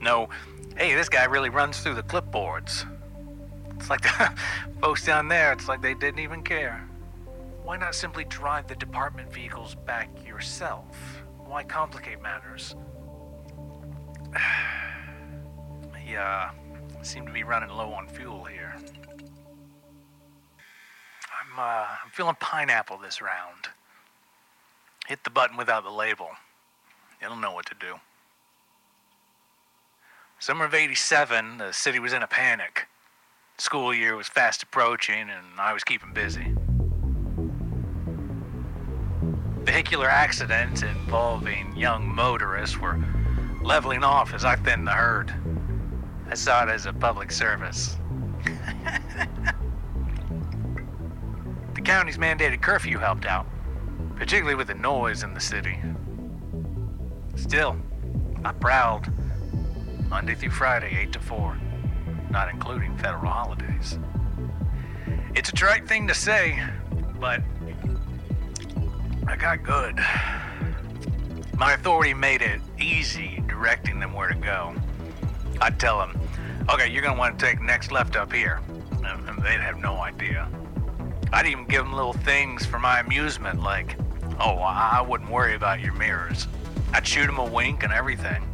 No, 0.00 0.30
hey, 0.78 0.94
this 0.94 1.10
guy 1.10 1.24
really 1.24 1.50
runs 1.50 1.80
through 1.80 1.94
the 1.94 2.02
clipboards. 2.02 2.86
It's 3.74 3.90
like 3.90 4.02
the 4.02 4.32
folks 4.80 5.04
down 5.04 5.28
there, 5.28 5.52
it's 5.52 5.68
like 5.68 5.82
they 5.82 5.94
didn't 5.94 6.20
even 6.20 6.42
care. 6.42 6.86
Why 7.62 7.76
not 7.76 7.94
simply 7.94 8.24
drive 8.24 8.68
the 8.68 8.76
department 8.76 9.32
vehicles 9.32 9.74
back 9.74 10.08
yourself? 10.26 11.15
Why 11.46 11.62
complicate 11.62 12.20
matters? 12.20 12.74
he, 16.04 16.16
uh, 16.16 16.50
seemed 17.06 17.28
to 17.28 17.32
be 17.32 17.44
running 17.44 17.68
low 17.70 17.92
on 17.92 18.08
fuel 18.08 18.42
here. 18.44 18.74
I'm 21.30 21.58
uh, 21.58 21.86
I'm 22.04 22.10
feeling 22.10 22.34
pineapple 22.40 22.98
this 22.98 23.22
round. 23.22 23.68
Hit 25.06 25.22
the 25.22 25.30
button 25.30 25.56
without 25.56 25.84
the 25.84 25.90
label. 25.90 26.30
It'll 27.22 27.36
know 27.36 27.52
what 27.52 27.66
to 27.66 27.76
do. 27.78 27.94
Summer 30.40 30.64
of 30.64 30.74
87, 30.74 31.58
the 31.58 31.72
city 31.72 32.00
was 32.00 32.12
in 32.12 32.22
a 32.22 32.26
panic. 32.26 32.88
School 33.56 33.94
year 33.94 34.16
was 34.16 34.26
fast 34.26 34.64
approaching, 34.64 35.30
and 35.30 35.46
I 35.58 35.72
was 35.72 35.84
keeping 35.84 36.12
busy. 36.12 36.55
Vehicular 39.66 40.08
accidents 40.08 40.82
involving 40.82 41.76
young 41.76 42.06
motorists 42.06 42.78
were 42.78 42.98
leveling 43.62 44.04
off 44.04 44.32
as 44.32 44.44
I 44.44 44.54
thinned 44.54 44.86
the 44.86 44.92
herd. 44.92 45.34
I 46.30 46.34
saw 46.34 46.62
it 46.62 46.68
as 46.68 46.86
a 46.86 46.92
public 46.92 47.32
service. 47.32 47.96
the 51.74 51.80
county's 51.82 52.16
mandated 52.16 52.62
curfew 52.62 52.98
helped 52.98 53.26
out, 53.26 53.44
particularly 54.14 54.54
with 54.54 54.68
the 54.68 54.74
noise 54.74 55.24
in 55.24 55.34
the 55.34 55.40
city. 55.40 55.80
Still, 57.34 57.76
I 58.44 58.52
prowled 58.52 59.08
Monday 60.08 60.36
through 60.36 60.50
Friday, 60.50 60.96
8 60.96 61.12
to 61.14 61.18
4, 61.18 61.58
not 62.30 62.48
including 62.50 62.96
federal 62.98 63.32
holidays. 63.32 63.98
It's 65.34 65.48
a 65.48 65.52
trite 65.52 65.88
thing 65.88 66.06
to 66.06 66.14
say, 66.14 66.62
but 67.18 67.42
I 69.28 69.34
got 69.36 69.62
good. 69.64 69.98
My 71.58 71.72
authority 71.72 72.14
made 72.14 72.42
it 72.42 72.60
easy 72.78 73.42
directing 73.48 73.98
them 73.98 74.12
where 74.12 74.28
to 74.28 74.34
go. 74.34 74.74
I'd 75.60 75.80
tell 75.80 75.98
them, 75.98 76.18
okay, 76.70 76.88
you're 76.88 77.02
gonna 77.02 77.18
want 77.18 77.38
to 77.38 77.44
take 77.44 77.60
next 77.60 77.90
left 77.90 78.14
up 78.14 78.32
here. 78.32 78.60
And 79.02 79.42
they'd 79.42 79.60
have 79.60 79.78
no 79.78 79.96
idea. 79.96 80.48
I'd 81.32 81.46
even 81.46 81.64
give 81.64 81.82
them 81.82 81.92
little 81.92 82.12
things 82.12 82.64
for 82.64 82.78
my 82.78 83.00
amusement, 83.00 83.62
like, 83.62 83.96
oh, 84.38 84.58
I 84.58 85.00
wouldn't 85.00 85.30
worry 85.30 85.54
about 85.54 85.80
your 85.80 85.92
mirrors. 85.94 86.46
I'd 86.92 87.06
shoot 87.06 87.26
them 87.26 87.38
a 87.38 87.44
wink 87.44 87.82
and 87.82 87.92
everything. 87.92 88.44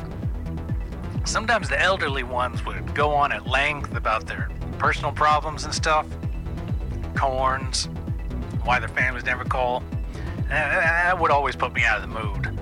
Sometimes 1.25 1.69
the 1.69 1.81
elderly 1.81 2.23
ones 2.23 2.65
would 2.65 2.95
go 2.95 3.13
on 3.13 3.31
at 3.31 3.47
length 3.47 3.95
about 3.95 4.27
their 4.27 4.49
personal 4.79 5.13
problems 5.13 5.65
and 5.65 5.75
stuff. 5.75 6.07
Corns, 7.15 7.89
why 8.65 8.79
their 8.79 8.89
families 8.89 9.25
never 9.25 9.45
call. 9.45 9.83
Eh, 10.53 10.69
that 10.69 11.19
would 11.19 11.31
always 11.31 11.57
put 11.57 11.73
me 11.73 11.83
out 11.83 11.97
of 11.97 12.03
the 12.03 12.21
mood. 12.21 12.61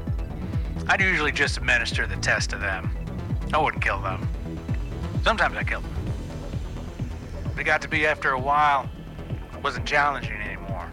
I'd 0.86 1.00
usually 1.00 1.32
just 1.32 1.56
administer 1.56 2.06
the 2.06 2.14
test 2.18 2.50
to 2.50 2.56
them. 2.56 2.88
I 3.52 3.58
wouldn't 3.58 3.82
kill 3.82 4.00
them. 4.00 4.28
Sometimes 5.24 5.56
I 5.56 5.64
killed 5.64 5.82
them. 5.82 5.96
But 7.46 7.58
it 7.58 7.64
got 7.64 7.82
to 7.82 7.88
be 7.88 8.06
after 8.06 8.30
a 8.30 8.38
while, 8.38 8.88
it 9.52 9.64
wasn't 9.64 9.86
challenging 9.86 10.36
anymore. 10.36 10.88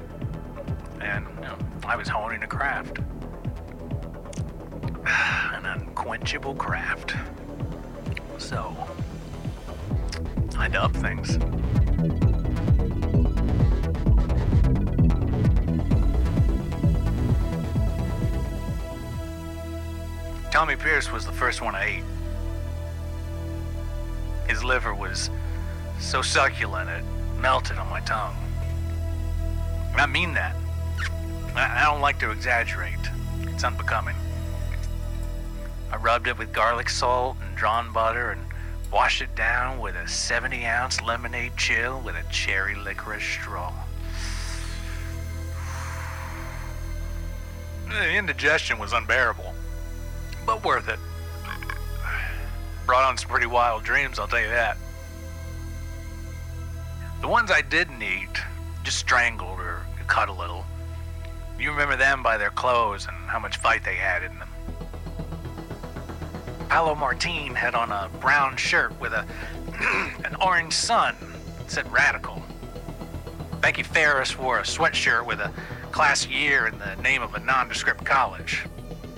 And, 1.00 1.28
you 1.36 1.42
know, 1.42 1.56
I 1.86 1.96
was 1.96 2.08
honing 2.08 2.42
a 2.42 2.48
craft. 2.48 2.98
An 5.06 5.68
unquenchable 5.68 6.56
craft. 6.56 7.14
So, 8.40 8.76
I 10.58 10.68
to 10.68 10.82
up 10.82 10.96
things. 10.96 11.38
Tommy 20.58 20.76
Pierce 20.76 21.12
was 21.12 21.24
the 21.24 21.32
first 21.32 21.62
one 21.62 21.76
I 21.76 21.86
ate. 21.86 22.04
His 24.50 24.64
liver 24.64 24.92
was 24.92 25.30
so 26.00 26.24
succulent 26.24 26.90
it 26.90 27.04
melted 27.40 27.78
on 27.78 27.88
my 27.92 28.00
tongue. 28.00 28.36
And 29.92 30.02
I 30.02 30.08
mean 30.08 30.34
that. 30.34 30.56
I 31.54 31.82
I 31.82 31.84
don't 31.84 32.02
like 32.02 32.18
to 32.22 32.32
exaggerate. 32.32 32.98
It's 33.44 33.64
unbecoming. 33.64 34.16
I 35.92 35.98
rubbed 35.98 36.26
it 36.26 36.40
with 36.40 36.52
garlic 36.54 36.90
salt 36.90 37.38
and 37.40 37.56
drawn 37.56 37.94
butter 37.94 38.32
and 38.32 38.42
washed 38.92 39.22
it 39.22 39.36
down 39.36 39.80
with 39.80 39.96
a 39.96 40.08
70 40.08 40.66
ounce 40.66 41.00
lemonade 41.04 41.56
chill 41.56 42.02
with 42.02 42.16
a 42.16 42.24
cherry 42.32 42.74
licorice 42.74 43.22
straw. 43.22 43.72
The 47.90 48.16
indigestion 48.16 48.80
was 48.80 48.92
unbearable, 48.92 49.47
but 50.48 50.64
worth 50.64 50.88
it. 50.88 50.98
Brought 52.88 53.04
on 53.04 53.18
some 53.18 53.30
pretty 53.30 53.46
wild 53.46 53.84
dreams, 53.84 54.18
I'll 54.18 54.30
tell 54.30 54.40
you 54.40 54.48
that. 54.48 54.78
The 57.22 57.28
ones 57.28 57.52
I 57.52 57.62
didn't 57.62 58.02
eat 58.02 58.42
just 58.84 58.98
strangled 58.98 59.60
or 59.60 59.86
cut 60.08 60.30
a 60.30 60.34
little. 60.34 60.66
You 61.60 61.72
remember 61.72 61.98
them 61.98 62.24
by 62.24 62.38
their 62.38 62.50
clothes 62.50 63.08
and 63.08 63.18
how 63.30 63.40
much 63.40 63.58
fight 63.58 63.84
they 63.84 63.96
had 63.96 64.24
in 64.24 64.40
them. 64.40 64.48
Paolo 66.70 66.96
Martin 66.96 67.54
had 67.54 67.76
on 67.76 67.92
a 67.92 68.10
brown 68.20 68.56
shirt 68.56 68.98
with 69.02 69.12
a 69.12 69.26
an 70.24 70.36
orange 70.42 70.74
sun. 70.74 71.16
It 71.62 71.72
said 71.72 71.92
radical. 71.92 72.42
Becky 73.60 73.84
Ferris 73.84 74.38
wore 74.38 74.60
a 74.60 74.64
sweatshirt 74.64 75.26
with 75.26 75.40
a 75.40 75.52
class 75.92 76.26
year 76.26 76.68
in 76.68 76.78
the 76.80 76.96
name 77.02 77.22
of 77.22 77.34
a 77.34 77.40
nondescript 77.40 78.06
college. 78.06 78.64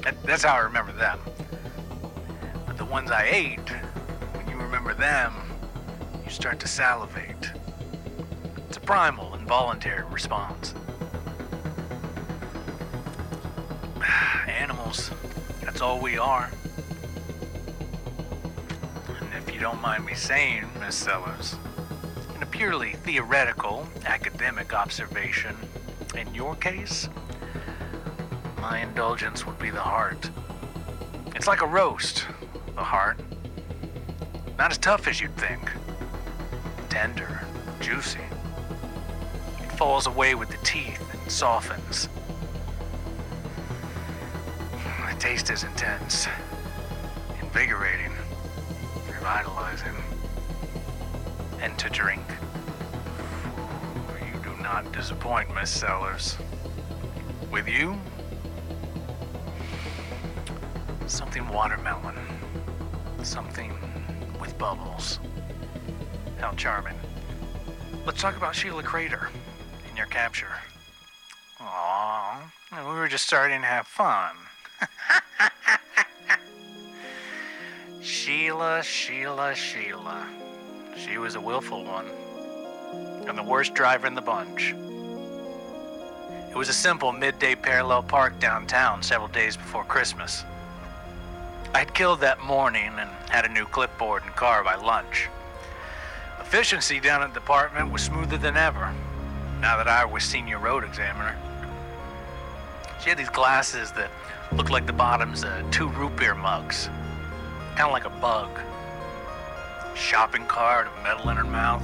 That, 0.10 0.24
that's 0.24 0.44
how 0.44 0.56
I 0.56 0.62
remember 0.62 0.92
them. 0.92 1.20
But 2.66 2.78
the 2.78 2.86
ones 2.86 3.12
I 3.12 3.26
ate, 3.26 3.70
when 4.34 4.48
you 4.50 4.58
remember 4.58 4.96
them, 4.96 5.32
you 6.26 6.32
start 6.32 6.60
to 6.62 6.68
salivate. 6.68 7.52
It's 8.68 8.78
a 8.78 8.80
primal, 8.80 9.36
involuntary 9.36 10.04
response. 10.06 10.74
Animals, 14.48 15.12
that's 15.62 15.80
all 15.80 16.02
we 16.02 16.18
are. 16.18 16.50
And 19.10 19.48
if 19.48 19.54
you 19.54 19.60
don't 19.60 19.80
mind 19.80 20.08
me 20.08 20.16
saying, 20.16 20.66
Miss 20.80 20.96
Sellers, 20.96 21.56
in 22.36 22.42
a 22.42 22.48
purely 22.48 22.94
theoretical, 22.94 23.88
academic 24.08 24.74
observation, 24.74 25.56
in 26.18 26.34
your 26.34 26.56
case, 26.56 27.10
my 28.62 28.80
indulgence 28.80 29.46
would 29.46 29.58
be 29.60 29.70
the 29.70 29.80
heart. 29.80 30.30
It's 31.36 31.48
like 31.48 31.62
a 31.62 31.68
roast, 31.68 32.26
the 32.76 32.84
heart. 32.84 33.20
Not 34.58 34.72
as 34.72 34.78
tough 34.78 35.08
as 35.08 35.22
you'd 35.22 35.36
think. 35.38 35.72
Tender, 36.90 37.42
juicy. 37.80 38.20
It 39.62 39.72
falls 39.74 40.08
away 40.08 40.36
with 40.36 40.50
the 40.50 40.58
teeth 40.66 41.02
and 41.14 41.32
softens. 41.32 42.10
The 45.08 45.16
taste 45.20 45.50
is 45.50 45.64
intense, 45.64 46.28
invigorating, 47.42 48.12
revitalizing. 49.08 49.96
And 51.62 51.78
to 51.78 51.90
drink. 51.90 52.24
You 54.20 54.40
do 54.42 54.56
not 54.62 54.92
disappoint, 54.94 55.54
Miss 55.54 55.70
Sellers. 55.70 56.38
With 57.52 57.68
you, 57.68 58.00
something 61.12 61.48
watermelon. 61.50 62.16
Something 63.24 63.74
with 64.40 64.58
bubbles. 64.58 65.20
How 66.40 66.52
charming. 66.54 66.98
Let's 68.06 68.22
talk 68.22 68.38
about 68.38 68.56
Sheila 68.56 68.84
Crater 68.84 69.30
in 69.90 69.98
your 69.98 70.06
capture. 70.06 70.48
Aww, 71.60 72.44
we 72.72 72.94
were 72.94 73.08
just 73.08 73.26
starting 73.26 73.62
to 73.62 73.68
have 73.68 73.88
fun. 73.88 74.36
Sheila, 78.02 78.82
Sheila, 78.84 79.56
Sheila. 79.56 80.28
She 80.96 81.18
was 81.18 81.36
a 81.36 81.42
willful 81.42 81.84
one. 81.84 82.06
And 83.28 83.38
the 83.38 83.44
worst 83.44 83.74
driver 83.74 84.08
in 84.08 84.16
the 84.16 84.22
bunch. 84.22 84.74
It 86.50 86.56
was 86.56 86.70
a 86.70 86.74
simple 86.74 87.12
midday 87.12 87.56
parallel 87.56 88.04
park 88.04 88.40
downtown 88.40 89.04
several 89.04 89.30
days 89.30 89.58
before 89.58 89.84
Christmas. 89.84 90.46
I 91.74 91.80
had 91.80 91.94
killed 91.94 92.22
that 92.22 92.42
morning 92.44 92.92
and 92.98 93.10
had 93.30 93.46
a 93.46 93.50
new 93.50 93.66
clipboard 93.66 94.24
and 94.24 94.36
car 94.36 94.64
by 94.64 94.76
lunch. 94.76 95.30
Efficiency 96.40 97.00
down 97.00 97.22
at 97.22 97.34
the 97.34 97.40
department 97.40 97.92
was 97.92 98.02
smoother 98.02 98.38
than 98.38 98.58
ever, 98.58 98.92
now 99.60 99.78
that 99.78 99.88
I 99.88 100.04
was 100.04 100.24
senior 100.24 100.58
road 100.58 100.84
examiner. 100.84 101.36
She 103.00 103.10
had 103.10 103.20
these 103.20 103.30
glasses 103.30 103.92
that 103.92 104.10
looked 104.52 104.72
like 104.72 104.88
the 104.88 104.94
bottoms 104.94 105.44
of 105.44 105.70
two 105.70 105.90
root 105.90 106.16
beer 106.16 106.34
mugs, 106.34 106.90
kind 107.76 107.82
of 107.82 107.92
like 107.92 108.06
a 108.06 108.10
bug. 108.10 108.50
Shopping 109.96 110.46
cart 110.48 110.88
of 110.88 111.04
metal 111.04 111.30
in 111.30 111.38
her 111.38 111.44
mouth, 111.44 111.84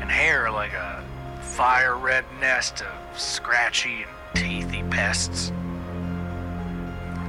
and 0.00 0.10
hair 0.10 0.50
like 0.50 0.74
a 0.74 1.04
fire 1.40 1.96
red 1.96 2.24
nest 2.40 2.82
of 2.82 3.20
scratchy 3.20 4.04
and 4.04 4.10
teethy 4.34 4.88
pests. 4.90 5.50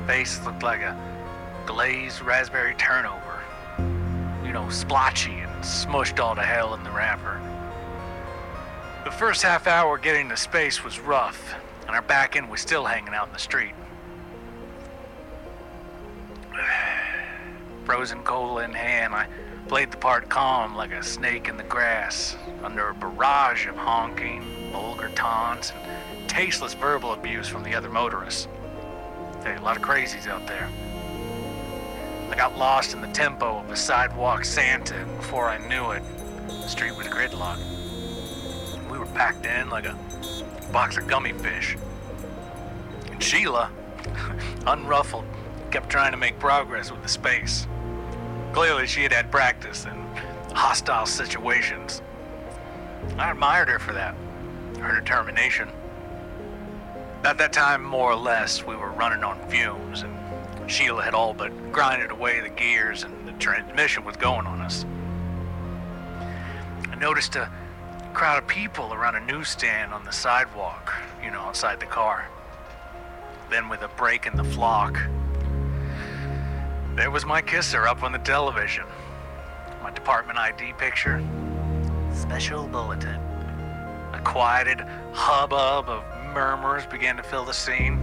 Face 0.08 0.44
looked 0.46 0.64
like 0.64 0.80
a 0.80 0.96
glazed 1.66 2.22
raspberry 2.22 2.74
turnover. 2.76 3.44
You 4.42 4.54
know, 4.54 4.70
splotchy 4.70 5.40
and 5.40 5.52
smushed 5.62 6.24
all 6.24 6.34
to 6.34 6.42
hell 6.42 6.74
in 6.76 6.84
the 6.84 6.92
wrapper. 6.92 7.42
The 9.04 9.12
first 9.12 9.44
half 9.44 9.68
hour 9.68 9.98
getting 9.98 10.30
to 10.30 10.38
space 10.38 10.82
was 10.82 10.98
rough, 11.02 11.54
and 11.86 11.90
our 11.90 12.02
back 12.02 12.38
end 12.38 12.50
was 12.50 12.62
still 12.62 12.86
hanging 12.86 13.14
out 13.14 13.28
in 13.28 13.34
the 13.34 13.40
street. 13.40 13.74
Frozen 17.84 18.24
cola 18.24 18.64
in 18.64 18.74
hand, 18.74 19.14
I 19.14 19.28
played 19.68 19.92
the 19.92 19.98
part 19.98 20.30
calm 20.30 20.74
like 20.74 20.94
a 20.94 21.04
snake 21.04 21.50
in 21.50 21.58
the 21.58 21.64
grass, 21.64 22.38
under 22.64 22.88
a 22.88 22.94
barrage 22.94 23.68
of 23.68 23.76
honking, 23.76 24.72
vulgar 24.72 25.10
taunts, 25.10 25.74
and 26.16 26.30
tasteless 26.30 26.76
verbal 26.76 27.12
abuse 27.12 27.50
from 27.50 27.64
the 27.64 27.76
other 27.76 27.90
motorists. 27.90 28.48
A 29.56 29.62
lot 29.62 29.78
of 29.78 29.82
crazies 29.82 30.28
out 30.28 30.46
there. 30.46 30.70
I 32.30 32.36
got 32.36 32.58
lost 32.58 32.94
in 32.94 33.02
the 33.02 33.08
tempo 33.08 33.60
of 33.60 33.70
a 33.70 33.76
sidewalk 33.76 34.44
Santa, 34.44 34.96
and 34.96 35.18
before 35.18 35.50
I 35.50 35.58
knew 35.68 35.92
it, 35.92 36.04
the 36.48 36.68
street 36.68 36.96
was 36.96 37.08
gridlocked. 37.08 37.64
We 38.92 38.98
were 38.98 39.06
packed 39.06 39.46
in 39.46 39.70
like 39.70 39.86
a 39.86 39.98
box 40.74 40.98
of 40.98 41.08
gummy 41.08 41.32
fish. 41.32 41.78
And 43.10 43.24
Sheila, 43.24 43.72
unruffled, 44.68 45.26
kept 45.72 45.90
trying 45.90 46.12
to 46.12 46.18
make 46.18 46.38
progress 46.40 46.92
with 46.92 47.02
the 47.02 47.10
space. 47.10 47.66
Clearly, 48.52 48.86
she 48.86 49.04
had 49.04 49.14
had 49.14 49.32
practice 49.32 49.86
in 49.86 49.98
hostile 50.54 51.06
situations. 51.06 52.02
I 53.18 53.32
admired 53.32 53.70
her 53.70 53.80
for 53.80 53.94
that, 53.94 54.16
her 54.80 55.00
determination. 55.00 55.70
At 57.28 57.38
that 57.40 57.52
time, 57.52 57.84
more 57.84 58.14
or 58.14 58.16
less, 58.16 58.66
we 58.66 58.78
were 58.78 58.90
running 58.92 59.22
on 59.22 59.38
fumes, 59.50 60.04
and 60.04 60.72
Sheila 60.72 61.04
had 61.04 61.14
all 61.14 61.34
but 61.34 61.52
grinded 61.74 62.10
away 62.10 62.40
the 62.40 62.48
gears, 62.48 63.04
and 63.04 63.28
the 63.28 63.34
transmission 63.34 64.06
was 64.06 64.16
going 64.16 64.48
on 64.48 64.62
us. 64.62 64.86
I 66.90 66.96
noticed 66.96 67.36
a 67.36 67.52
crowd 68.14 68.42
of 68.42 68.48
people 68.48 68.94
around 68.94 69.16
a 69.16 69.20
newsstand 69.20 69.94
on 69.94 70.06
the 70.06 70.12
sidewalk, 70.14 70.94
you 71.22 71.30
know, 71.30 71.42
outside 71.42 71.82
the 71.82 71.86
car. 71.86 72.30
Then, 73.50 73.68
with 73.68 73.82
a 73.82 73.90
break 73.90 74.26
in 74.26 74.38
the 74.38 74.46
flock, 74.46 74.98
there 76.96 77.12
was 77.12 77.26
my 77.26 77.42
kisser 77.42 77.90
up 77.90 78.04
on 78.04 78.14
the 78.14 78.20
television. 78.20 78.86
My 79.84 79.92
department 79.92 80.40
ID 80.40 80.76
picture. 80.78 81.22
Special 82.14 82.70
bulletin. 82.70 83.20
A 84.14 84.22
quieted 84.24 84.80
hubbub 85.12 85.90
of 85.90 86.06
murmurs 86.38 86.86
began 86.86 87.18
to 87.18 87.24
fill 87.24 87.46
the 87.46 87.52
scene. 87.52 87.98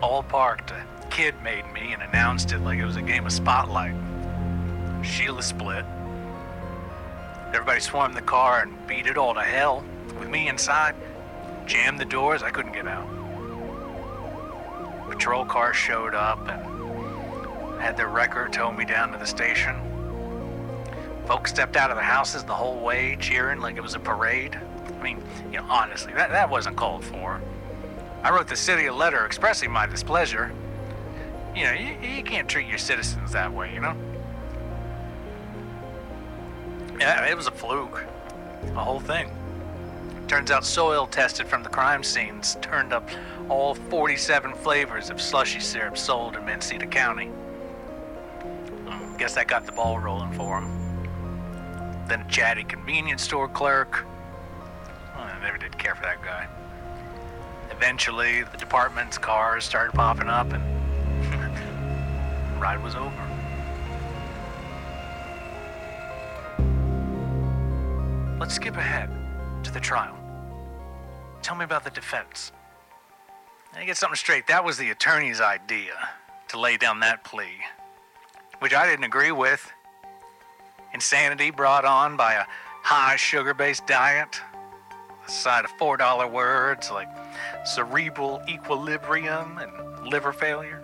All 0.00 0.22
parked, 0.22 0.70
a 0.70 0.84
kid 1.10 1.34
made 1.42 1.64
me 1.72 1.94
and 1.94 2.02
announced 2.04 2.52
it 2.52 2.60
like 2.60 2.78
it 2.78 2.84
was 2.84 2.94
a 2.94 3.02
game 3.02 3.26
of 3.26 3.32
spotlight. 3.32 3.96
Sheila 5.02 5.42
split. 5.42 5.84
Everybody 7.48 7.80
swarmed 7.80 8.14
the 8.14 8.22
car 8.22 8.62
and 8.62 8.86
beat 8.86 9.08
it 9.08 9.18
all 9.18 9.34
to 9.34 9.40
hell. 9.40 9.84
With 10.20 10.28
me 10.28 10.46
inside, 10.46 10.94
jammed 11.66 11.98
the 11.98 12.04
doors, 12.04 12.44
I 12.44 12.50
couldn't 12.50 12.74
get 12.74 12.86
out. 12.86 13.08
patrol 15.08 15.44
car 15.44 15.74
showed 15.74 16.14
up 16.14 16.38
and 16.48 17.80
had 17.80 17.96
their 17.96 18.06
wrecker 18.06 18.48
tow 18.48 18.70
me 18.70 18.84
down 18.84 19.10
to 19.10 19.18
the 19.18 19.26
station. 19.26 19.97
Folks 21.28 21.50
stepped 21.50 21.76
out 21.76 21.90
of 21.90 21.98
the 21.98 22.02
houses 22.02 22.42
the 22.42 22.54
whole 22.54 22.80
way, 22.80 23.14
cheering 23.20 23.60
like 23.60 23.76
it 23.76 23.82
was 23.82 23.94
a 23.94 23.98
parade. 23.98 24.58
I 24.86 25.02
mean, 25.02 25.22
you 25.52 25.58
know, 25.58 25.66
honestly, 25.68 26.14
that, 26.14 26.30
that 26.30 26.48
wasn't 26.48 26.76
called 26.76 27.04
for. 27.04 27.42
I 28.22 28.30
wrote 28.30 28.48
the 28.48 28.56
city 28.56 28.86
a 28.86 28.94
letter 28.94 29.26
expressing 29.26 29.70
my 29.70 29.84
displeasure. 29.84 30.50
You 31.54 31.64
know, 31.64 31.72
you, 31.74 31.96
you 32.00 32.22
can't 32.22 32.48
treat 32.48 32.66
your 32.66 32.78
citizens 32.78 33.30
that 33.32 33.52
way, 33.52 33.74
you 33.74 33.80
know? 33.80 33.94
Yeah, 36.98 37.26
it 37.26 37.36
was 37.36 37.46
a 37.46 37.50
fluke. 37.50 38.06
The 38.62 38.80
whole 38.80 38.98
thing. 38.98 39.30
Turns 40.28 40.50
out 40.50 40.64
soil 40.64 41.06
tested 41.06 41.46
from 41.46 41.62
the 41.62 41.68
crime 41.68 42.02
scenes 42.02 42.56
turned 42.62 42.94
up 42.94 43.06
all 43.50 43.74
47 43.74 44.54
flavors 44.54 45.10
of 45.10 45.20
slushy 45.20 45.60
syrup 45.60 45.98
sold 45.98 46.36
in 46.36 46.46
Mendocino 46.46 46.86
County. 46.86 47.26
Hmm, 48.86 49.14
Guess 49.18 49.34
that 49.34 49.46
got 49.46 49.66
the 49.66 49.72
ball 49.72 49.98
rolling 49.98 50.32
for 50.32 50.62
him. 50.62 50.77
Then 52.08 52.22
a 52.22 52.28
chatty 52.30 52.64
convenience 52.64 53.22
store 53.22 53.48
clerk. 53.48 54.06
Well, 55.14 55.24
I 55.24 55.38
never 55.42 55.58
did 55.58 55.76
care 55.76 55.94
for 55.94 56.02
that 56.02 56.22
guy. 56.22 56.48
Eventually, 57.70 58.44
the 58.44 58.56
department's 58.56 59.18
cars 59.18 59.64
started 59.64 59.92
popping 59.92 60.28
up 60.28 60.52
and 60.52 60.62
the 62.54 62.58
ride 62.58 62.82
was 62.82 62.94
over. 62.94 63.12
Let's 68.40 68.54
skip 68.54 68.76
ahead 68.76 69.10
to 69.64 69.70
the 69.70 69.80
trial. 69.80 70.16
Tell 71.42 71.56
me 71.56 71.64
about 71.64 71.84
the 71.84 71.90
defense. 71.90 72.52
I 73.74 73.84
get 73.84 73.98
something 73.98 74.16
straight. 74.16 74.46
That 74.46 74.64
was 74.64 74.78
the 74.78 74.90
attorney's 74.90 75.42
idea 75.42 76.08
to 76.48 76.58
lay 76.58 76.78
down 76.78 77.00
that 77.00 77.22
plea, 77.22 77.58
which 78.60 78.72
I 78.72 78.86
didn't 78.86 79.04
agree 79.04 79.30
with. 79.30 79.70
Insanity 80.94 81.50
brought 81.50 81.84
on 81.84 82.16
by 82.16 82.34
a 82.34 82.44
high 82.82 83.16
sugar 83.16 83.54
based 83.54 83.86
diet, 83.86 84.40
a 85.26 85.30
side 85.30 85.64
of 85.64 85.70
$4 85.78 86.30
words 86.30 86.90
like 86.90 87.08
cerebral 87.64 88.42
equilibrium 88.48 89.58
and 89.58 90.08
liver 90.08 90.32
failure. 90.32 90.82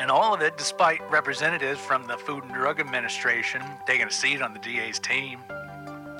And 0.00 0.10
all 0.10 0.34
of 0.34 0.42
it 0.42 0.58
despite 0.58 1.00
representatives 1.10 1.80
from 1.80 2.06
the 2.06 2.16
Food 2.16 2.44
and 2.44 2.52
Drug 2.52 2.80
Administration 2.80 3.62
taking 3.86 4.06
a 4.06 4.10
seat 4.10 4.42
on 4.42 4.52
the 4.52 4.58
DA's 4.58 4.98
team, 4.98 5.38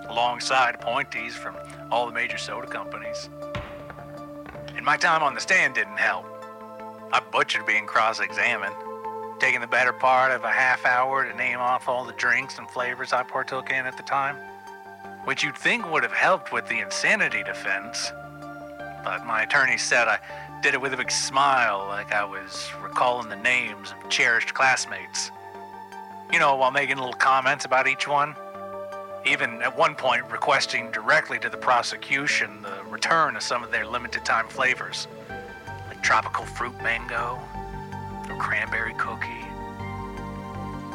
alongside 0.08 0.76
appointees 0.76 1.34
from 1.34 1.56
all 1.90 2.06
the 2.06 2.12
major 2.12 2.38
soda 2.38 2.66
companies. 2.66 3.28
And 4.76 4.84
my 4.84 4.96
time 4.96 5.22
on 5.22 5.34
the 5.34 5.40
stand 5.40 5.74
didn't 5.74 5.98
help. 5.98 6.26
I 7.12 7.20
butchered 7.32 7.66
being 7.66 7.86
cross 7.86 8.20
examined, 8.20 8.74
taking 9.44 9.60
the 9.60 9.66
better 9.66 9.92
part 9.92 10.32
of 10.32 10.42
a 10.42 10.50
half 10.50 10.86
hour 10.86 11.30
to 11.30 11.36
name 11.36 11.58
off 11.58 11.86
all 11.86 12.02
the 12.02 12.14
drinks 12.14 12.56
and 12.56 12.66
flavors 12.70 13.12
I 13.12 13.22
partook 13.22 13.68
in 13.68 13.84
at 13.84 13.94
the 13.94 14.02
time, 14.02 14.36
which 15.24 15.44
you'd 15.44 15.54
think 15.54 15.92
would 15.92 16.02
have 16.02 16.14
helped 16.14 16.50
with 16.50 16.66
the 16.66 16.78
insanity 16.78 17.42
defense. 17.42 18.10
But 19.04 19.26
my 19.26 19.42
attorney 19.42 19.76
said 19.76 20.08
I 20.08 20.18
did 20.62 20.72
it 20.72 20.80
with 20.80 20.94
a 20.94 20.96
big 20.96 21.10
smile, 21.10 21.84
like 21.88 22.10
I 22.10 22.24
was 22.24 22.70
recalling 22.82 23.28
the 23.28 23.36
names 23.36 23.92
of 23.92 24.08
cherished 24.08 24.54
classmates. 24.54 25.30
You 26.32 26.38
know, 26.38 26.56
while 26.56 26.70
making 26.70 26.96
little 26.96 27.12
comments 27.12 27.66
about 27.66 27.86
each 27.86 28.08
one. 28.08 28.34
Even 29.26 29.60
at 29.60 29.76
one 29.76 29.94
point 29.94 30.24
requesting 30.32 30.90
directly 30.90 31.38
to 31.40 31.50
the 31.50 31.58
prosecution 31.58 32.62
the 32.62 32.82
return 32.88 33.36
of 33.36 33.42
some 33.42 33.62
of 33.62 33.70
their 33.70 33.86
limited 33.86 34.24
time 34.24 34.48
flavors, 34.48 35.06
like 35.86 36.02
tropical 36.02 36.46
fruit 36.46 36.76
mango 36.82 37.38
cranberry 38.38 38.94
cookie. 38.94 39.44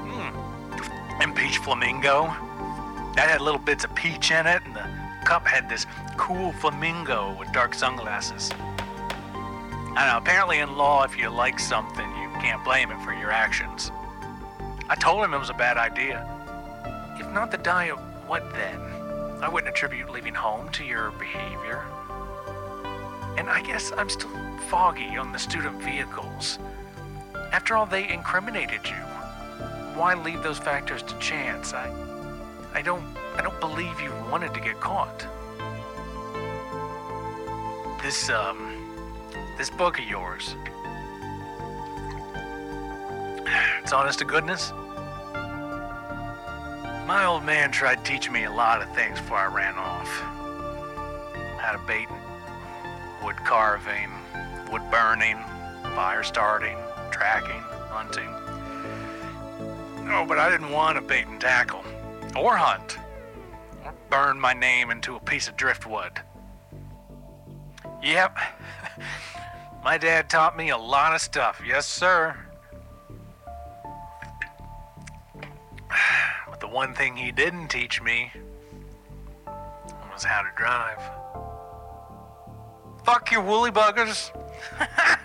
Mm. 0.08 1.22
And 1.22 1.36
peach 1.36 1.58
flamingo. 1.60 2.26
That 3.16 3.28
had 3.30 3.42
little 3.42 3.60
bits 3.60 3.84
of 3.84 3.94
peach 3.96 4.32
in 4.32 4.48
it, 4.48 4.62
and 4.66 4.76
the 4.76 4.88
cup 5.26 5.46
had 5.46 5.70
this 5.70 5.86
cool 6.18 6.52
flamingo 6.54 7.36
with 7.38 7.52
dark 7.52 7.74
sunglasses. 7.74 8.52
I 9.96 10.08
know, 10.12 10.18
apparently 10.18 10.60
in 10.60 10.78
law, 10.78 11.04
if 11.04 11.18
you 11.18 11.30
like 11.30 11.60
something, 11.60 12.10
you 12.18 12.30
can't 12.40 12.64
blame 12.64 12.92
it 12.92 13.02
for 13.02 13.14
your 13.14 13.32
actions. 13.32 13.92
I 14.88 14.96
told 14.96 15.24
him 15.24 15.34
it 15.34 15.40
was 15.40 15.50
a 15.50 15.54
bad 15.54 15.78
idea. 15.78 16.26
If 17.20 17.30
not 17.32 17.52
the 17.52 17.58
diet, 17.58 17.98
what 18.26 18.52
then? 18.54 18.80
I 19.42 19.50
wouldn't 19.50 19.74
attribute 19.74 20.10
leaving 20.10 20.34
home 20.34 20.70
to 20.70 20.84
your 20.84 21.12
behavior. 21.12 21.84
And 23.38 23.50
I 23.50 23.62
guess 23.62 23.92
I'm 23.98 24.10
still 24.10 24.32
foggy 24.70 25.18
on 25.18 25.32
the 25.32 25.40
student 25.40 25.82
vehicles. 25.82 26.60
After 27.52 27.76
all, 27.76 27.86
they 27.86 28.08
incriminated 28.10 28.82
you. 28.86 28.96
Why 29.96 30.14
leave 30.14 30.44
those 30.44 30.60
factors 30.60 31.02
to 31.04 31.18
chance? 31.20 31.74
I, 31.74 31.92
I 32.74 32.82
don't, 32.82 33.04
I 33.36 33.42
don't 33.42 33.60
believe 33.60 34.00
you 34.00 34.12
wanted 34.32 34.54
to 34.54 34.60
get 34.60 34.80
caught. 34.80 35.26
This, 38.02 38.30
um, 38.30 38.80
this 39.58 39.70
book 39.70 40.00
of 40.00 40.06
yours. 40.06 40.56
It's 43.82 43.92
honest 43.92 44.20
to 44.20 44.26
goodness. 44.26 44.72
My 47.08 47.26
old 47.26 47.44
man 47.44 47.72
tried 47.72 48.06
teaching 48.06 48.32
me 48.32 48.44
a 48.44 48.52
lot 48.52 48.84
of 48.84 48.94
things 48.94 49.20
before 49.20 49.38
I 49.38 49.48
ran 49.48 49.74
off. 49.74 50.08
How 51.58 51.72
to 51.72 51.80
bait, 51.88 52.08
wood 53.24 53.38
carving, 53.38 54.12
wood 54.72 54.84
burning, 54.92 55.40
fire 55.96 56.22
starting, 56.22 56.78
tracking, 57.20 57.62
hunting. 57.90 58.30
No, 60.08 60.26
but 60.26 60.40
I 60.40 60.50
didn't 60.50 60.72
want 60.72 60.96
to 60.96 61.02
bait 61.02 61.28
and 61.28 61.40
tackle, 61.40 61.84
or 62.34 62.56
hunt, 62.56 62.98
or 63.84 63.94
burn 64.10 64.40
my 64.40 64.54
name 64.54 64.90
into 64.90 65.18
a 65.18 65.20
piece 65.20 65.50
of 65.50 65.58
driftwood. 65.58 66.14
Yep, 68.02 68.38
my 69.84 69.98
dad 69.98 70.30
taught 70.30 70.56
me 70.56 70.70
a 70.70 70.78
lot 70.78 71.14
of 71.14 71.20
stuff, 71.20 71.62
yes, 71.68 71.86
sir. 71.86 72.38
But 76.50 76.62
the 76.62 76.70
one 76.70 76.94
thing 76.94 77.18
he 77.18 77.34
didn't 77.34 77.68
teach 77.68 78.02
me 78.02 78.32
was 80.14 80.24
how 80.24 80.42
to 80.42 80.50
drive. 80.56 81.02
Fuck 83.04 83.30
your 83.32 83.42
woolly 83.42 83.72
buggers. 83.72 84.32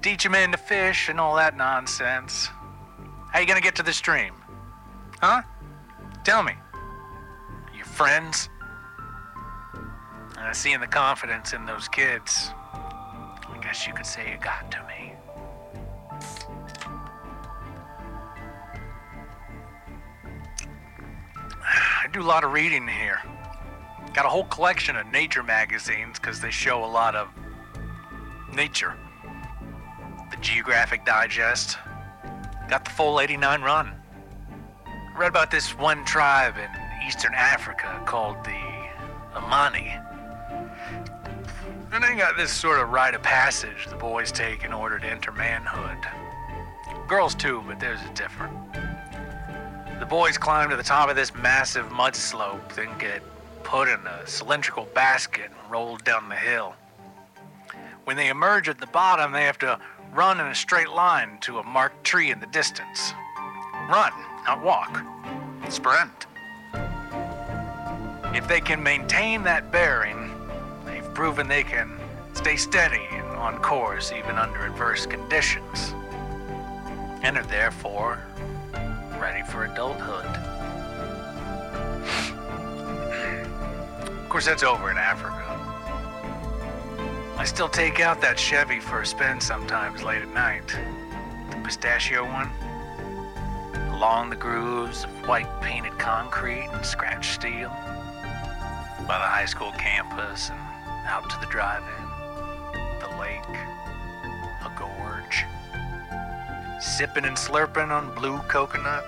Teach 0.00 0.24
a 0.26 0.30
man 0.30 0.52
to 0.52 0.56
fish 0.56 1.08
and 1.08 1.18
all 1.18 1.34
that 1.36 1.56
nonsense. 1.56 2.48
How 3.32 3.40
you 3.40 3.46
gonna 3.46 3.60
get 3.60 3.74
to 3.76 3.82
the 3.82 3.92
stream? 3.92 4.34
Huh? 5.20 5.42
Tell 6.24 6.42
me. 6.42 6.54
Your 7.74 7.84
friends? 7.84 8.48
Uh, 10.36 10.52
seeing 10.52 10.80
the 10.80 10.86
confidence 10.86 11.52
in 11.52 11.66
those 11.66 11.88
kids, 11.88 12.50
I 12.72 13.58
guess 13.60 13.88
you 13.88 13.92
could 13.92 14.06
say 14.06 14.32
it 14.32 14.40
got 14.40 14.70
to 14.70 14.78
me. 14.86 15.12
I 21.60 22.06
do 22.12 22.22
a 22.22 22.22
lot 22.22 22.44
of 22.44 22.52
reading 22.52 22.86
here. 22.86 23.20
Got 24.14 24.26
a 24.26 24.28
whole 24.28 24.44
collection 24.44 24.94
of 24.96 25.08
nature 25.08 25.42
magazines 25.42 26.20
because 26.20 26.40
they 26.40 26.52
show 26.52 26.84
a 26.84 26.86
lot 26.86 27.16
of 27.16 27.28
nature. 28.54 28.94
Geographic 30.40 31.04
Digest. 31.04 31.78
Got 32.68 32.84
the 32.84 32.90
full 32.90 33.20
89 33.20 33.62
run. 33.62 33.92
Read 35.16 35.28
about 35.28 35.50
this 35.50 35.76
one 35.76 36.04
tribe 36.04 36.54
in 36.56 36.68
eastern 37.06 37.34
Africa 37.34 38.00
called 38.06 38.36
the 38.44 38.60
Amani. 39.34 39.96
And 41.92 42.04
they 42.04 42.14
got 42.16 42.36
this 42.36 42.52
sort 42.52 42.78
of 42.78 42.90
rite 42.90 43.14
of 43.14 43.22
passage 43.22 43.86
the 43.88 43.96
boys 43.96 44.30
take 44.30 44.62
in 44.62 44.72
order 44.72 44.98
to 44.98 45.06
enter 45.06 45.32
manhood. 45.32 45.98
Girls 47.08 47.34
too, 47.34 47.64
but 47.66 47.80
theirs 47.80 48.00
is 48.02 48.10
different. 48.10 48.54
The 49.98 50.06
boys 50.06 50.38
climb 50.38 50.70
to 50.70 50.76
the 50.76 50.82
top 50.82 51.08
of 51.08 51.16
this 51.16 51.34
massive 51.34 51.90
mud 51.90 52.14
slope, 52.14 52.74
then 52.74 52.96
get 52.98 53.22
put 53.64 53.88
in 53.88 54.06
a 54.06 54.26
cylindrical 54.26 54.84
basket 54.94 55.50
and 55.50 55.70
rolled 55.70 56.04
down 56.04 56.28
the 56.28 56.36
hill. 56.36 56.74
When 58.04 58.16
they 58.16 58.28
emerge 58.28 58.68
at 58.68 58.78
the 58.78 58.86
bottom, 58.86 59.32
they 59.32 59.44
have 59.44 59.58
to 59.58 59.78
run 60.12 60.40
in 60.40 60.46
a 60.46 60.54
straight 60.54 60.90
line 60.90 61.38
to 61.42 61.58
a 61.58 61.62
marked 61.62 62.04
tree 62.04 62.30
in 62.30 62.40
the 62.40 62.46
distance. 62.46 63.12
Run, 63.88 64.12
not 64.44 64.62
walk. 64.62 65.02
Sprint. 65.68 66.26
If 68.34 68.46
they 68.46 68.60
can 68.60 68.82
maintain 68.82 69.42
that 69.44 69.72
bearing, 69.72 70.30
they've 70.84 71.14
proven 71.14 71.48
they 71.48 71.62
can 71.62 71.98
stay 72.34 72.56
steady 72.56 73.06
and 73.10 73.26
on 73.36 73.58
course 73.58 74.12
even 74.12 74.36
under 74.36 74.66
adverse 74.66 75.06
conditions, 75.06 75.94
and 77.22 77.36
are 77.36 77.44
therefore 77.44 78.22
ready 79.18 79.42
for 79.50 79.64
adulthood. 79.64 80.26
Of 84.06 84.28
course, 84.28 84.46
that's 84.46 84.62
over 84.62 84.90
in 84.90 84.98
Africa. 84.98 85.37
Still 87.48 87.68
take 87.68 87.98
out 87.98 88.20
that 88.20 88.38
Chevy 88.38 88.78
for 88.78 89.00
a 89.00 89.06
spin 89.06 89.40
sometimes 89.40 90.04
late 90.04 90.22
at 90.22 90.32
night. 90.32 90.68
The 91.50 91.56
pistachio 91.64 92.22
one. 92.22 92.50
Along 93.90 94.30
the 94.30 94.36
grooves 94.36 95.02
of 95.02 95.10
white 95.26 95.48
painted 95.60 95.98
concrete 95.98 96.68
and 96.70 96.86
scratched 96.86 97.34
steel. 97.34 97.70
By 99.08 99.18
the 99.18 99.26
high 99.26 99.46
school 99.46 99.72
campus 99.72 100.50
and 100.50 100.60
out 101.06 101.28
to 101.30 101.40
the 101.40 101.46
drive-in. 101.46 102.04
The 103.00 103.16
lake. 103.18 103.42
A 104.62 104.70
gorge. 104.78 105.44
Sipping 106.80 107.24
and 107.24 107.36
slurping 107.36 107.90
on 107.90 108.14
blue 108.14 108.38
coconut. 108.40 109.04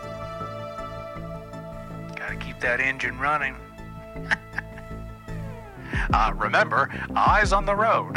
Gotta 2.16 2.36
keep 2.36 2.58
that 2.60 2.80
engine 2.80 3.16
running. 3.18 3.54
Uh, 6.12 6.32
remember, 6.36 6.88
eyes 7.14 7.52
on 7.52 7.64
the 7.64 7.74
road. 7.74 8.16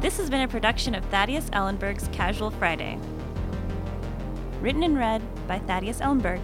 This 0.00 0.18
has 0.18 0.30
been 0.30 0.42
a 0.42 0.48
production 0.48 0.94
of 0.94 1.04
Thaddeus 1.06 1.50
Ellenburg's 1.50 2.08
Casual 2.12 2.52
Friday. 2.52 2.96
Written 4.60 4.84
and 4.84 4.96
read 4.96 5.20
by 5.48 5.58
Thaddeus 5.58 6.00
Ellenburg, 6.00 6.40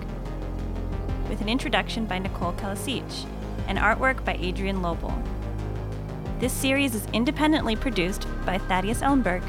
with 1.32 1.40
an 1.40 1.48
introduction 1.48 2.04
by 2.04 2.18
Nicole 2.18 2.52
Calasich 2.52 3.26
and 3.66 3.78
artwork 3.78 4.22
by 4.22 4.34
Adrienne 4.34 4.82
Lobl. 4.82 5.10
This 6.40 6.52
series 6.52 6.94
is 6.94 7.06
independently 7.14 7.74
produced 7.74 8.26
by 8.44 8.58
Thaddeus 8.58 9.00
Ellenburg. 9.00 9.42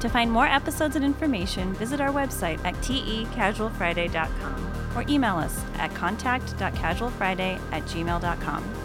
To 0.00 0.08
find 0.08 0.28
more 0.28 0.46
episodes 0.46 0.96
and 0.96 1.04
information, 1.04 1.72
visit 1.74 2.00
our 2.00 2.10
website 2.10 2.58
at 2.64 2.74
tecasualfriday.com 2.82 4.96
or 4.96 5.04
email 5.08 5.36
us 5.36 5.62
at 5.78 5.94
contact.casualfriday 5.94 7.60
at 7.70 7.84
gmail.com. 7.84 8.83